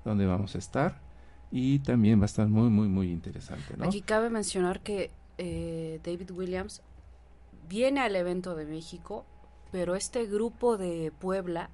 [0.06, 1.02] donde vamos a estar.
[1.56, 3.86] Y también va a estar muy, muy, muy interesante, ¿no?
[3.86, 6.82] Aquí cabe mencionar que eh, David Williams
[7.70, 9.24] viene al evento de México,
[9.72, 11.70] pero este grupo de Puebla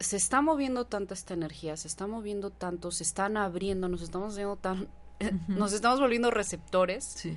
[0.00, 4.32] se está moviendo tanta esta energía, se está moviendo tanto, se están abriendo, nos estamos
[4.32, 4.88] haciendo tan,
[5.48, 7.36] nos estamos volviendo receptores Sí.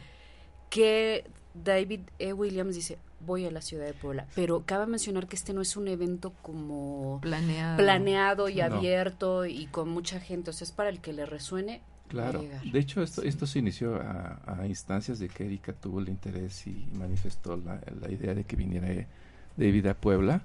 [0.72, 2.34] que David E.
[2.34, 5.76] Williams dice voy a la ciudad de Puebla, pero cabe mencionar que este no es
[5.78, 7.78] un evento como Planeado.
[7.78, 8.64] planeado y No.
[8.66, 11.82] abierto y con mucha gente, o sea, es para el que le resuene.
[12.08, 12.42] Claro.
[12.42, 12.62] llegar.
[12.64, 13.28] De hecho, esto, Sí.
[13.30, 17.80] esto se inició a, a instancias de que Erika tuvo el interés y manifestó la,
[18.02, 19.08] la idea de que viniera
[19.56, 20.42] David a Puebla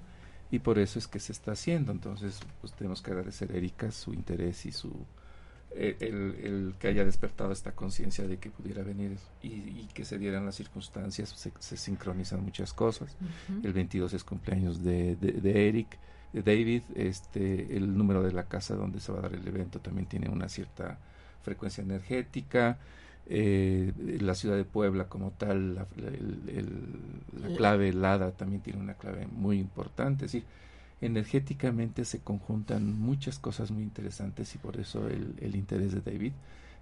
[0.49, 1.91] y por eso es que se está haciendo.
[1.91, 4.93] Entonces, pues tenemos que agradecer a Erika su interés y su
[5.79, 10.45] el, que haya despertado esta conciencia de que pudiera venir y, y que se dieran
[10.45, 13.15] las circunstancias, se, se sincronizan muchas cosas.
[13.63, 15.97] El 22 es cumpleaños de, de, de Eric,
[16.33, 16.81] de David.
[16.95, 20.29] Este, el número de la casa donde se va a dar el evento también tiene
[20.29, 20.97] una cierta
[21.43, 22.79] frecuencia energética.
[23.29, 28.31] Eh, la ciudad de Puebla como tal, la, la- el- el- la La- clave helada
[28.31, 30.25] también tiene una clave muy importante.
[30.25, 30.47] Es decir,
[31.01, 36.33] energéticamente se conjuntan muchas cosas muy interesantes y por eso el, el interés de David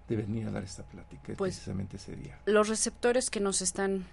[0.07, 2.39] de venir a dar esta plática Pues- precisamente ese día.
[2.45, 4.05] Los receptores que nos están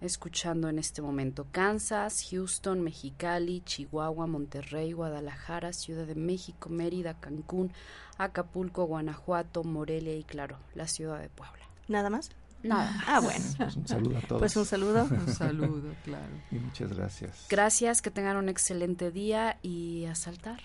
[0.00, 7.72] escuchando en este momento, Kansas, Houston, Mexicali, Chihuahua, Monterrey, Guadalajara, Ciudad de México, Mérida, Cancún,
[8.18, 11.64] Acapulco, Guanajuato, Morelia y claro, la ciudad de Puebla.
[11.88, 12.30] ¿Nada más?
[12.62, 13.02] Nada.
[13.06, 13.44] Ah, bueno.
[13.56, 14.40] Pues un saludo a todos.
[14.40, 15.04] Pues un saludo.
[15.10, 16.32] Un saludo, claro.
[16.50, 17.46] Y muchas gracias.
[17.48, 20.60] Gracias, que tengan un excelente día y a saltar.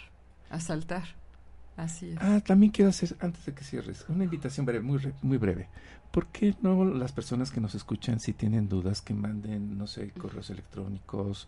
[0.50, 1.04] A saltar.
[1.78, 2.18] Así es.
[2.20, 5.70] Ah, también quiero hacer, antes de que cierres, una invitación breve, muy, re- muy breve.
[6.12, 10.10] ¿Por qué no las personas que nos escuchan, si tienen dudas, que manden, no sé,
[10.12, 11.48] correos electrónicos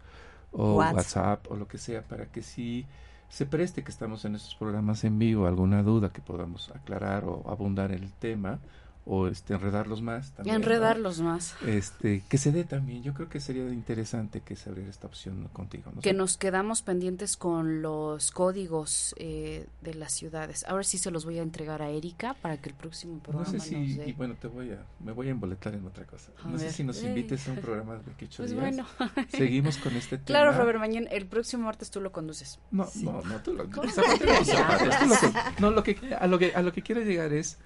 [0.52, 0.94] o Whats.
[0.96, 2.86] WhatsApp o lo que sea, para que si
[3.28, 7.44] se preste que estamos en estos programas en vivo, alguna duda que podamos aclarar o
[7.50, 8.60] abundar en el tema
[9.06, 10.62] o este enredarlos más también, ¿no?
[10.64, 11.56] Enredarlos más.
[11.68, 15.50] este que se dé también yo creo que sería interesante que se abriera esta opción
[15.52, 16.00] contigo ¿no?
[16.02, 20.64] Que nos quedamos pendientes con los códigos eh, de las ciudades.
[20.68, 23.52] Ahora sí se los voy a entregar a Erika para que el próximo No programa
[23.52, 24.10] sé si, nos dé.
[24.10, 26.32] y bueno, te voy a, me voy a emboletar en otra cosa.
[26.44, 26.74] A no sé ver.
[26.74, 27.08] si nos Eh.
[27.08, 28.62] invites a un programa de que ocho Pues días.
[28.62, 28.86] bueno.
[29.30, 30.26] Seguimos con este tema.
[30.26, 32.60] Claro, Robert, mañana, el próximo martes tú lo conduces.
[32.72, 33.04] No, Sí.
[33.04, 33.90] no, no, tú lo, ¿Cómo?
[33.92, 35.16] zapatero a los zapatos, tú lo
[35.70, 37.58] no, lo que, a lo que, a lo que quiero llegar es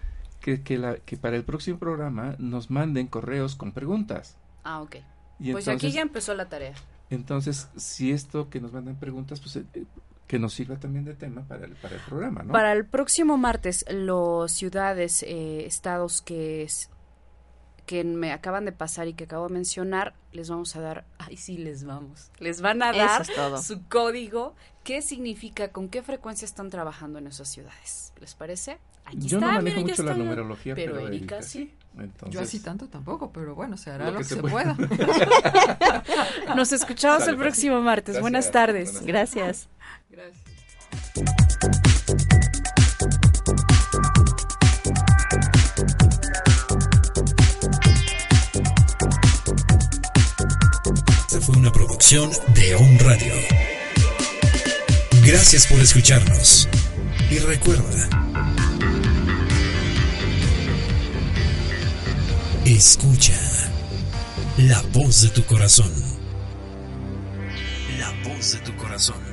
[0.48, 4.38] que, que, la, que para el próximo programa nos manden correos con preguntas.
[4.64, 4.96] Ah, ok.
[5.40, 6.74] Y pues entonces, aquí ya empezó la tarea.
[7.10, 9.84] entonces, si esto que nos mandan preguntas, pues eh, eh,
[10.26, 12.54] que nos sirva también de tema para el, para el programa, ¿no?
[12.54, 16.90] Para el próximo martes, los ciudades, eh, estados que, es-
[17.88, 21.38] que me acaban de pasar y que acabo de mencionar, les vamos a dar, ay
[21.38, 23.62] sí, les vamos, les van a dar Eso es todo.
[23.64, 28.14] su código, qué significa, con qué frecuencia están trabajando en esas ciudades.
[28.20, 28.78] ¿Les parece?
[29.06, 30.24] Aquí Yo está, no manejo miren, ya mucho la está.
[30.24, 31.74] numerología, pero, pero, Erika sí.
[31.98, 34.42] Entonces, Yo así tanto tampoco, pero bueno, se hará Lo lo, que que, se se
[34.42, 34.76] pueda.
[34.76, 36.04] pueda.
[36.56, 37.48] Nos escuchamos el pues.
[37.48, 38.16] próximo martes.
[38.16, 38.22] Gracias.
[38.22, 38.92] Buenas tardes.
[39.02, 39.70] Buenas Gracias.
[40.10, 41.97] Gracias.
[51.42, 53.34] Fue una producción de On Radio.
[55.24, 56.68] Gracias por escucharnos.
[57.30, 58.10] Y recuerda,
[62.66, 63.40] escucha
[64.58, 65.92] la voz de tu corazón.
[68.00, 69.27] La voz de tu corazón.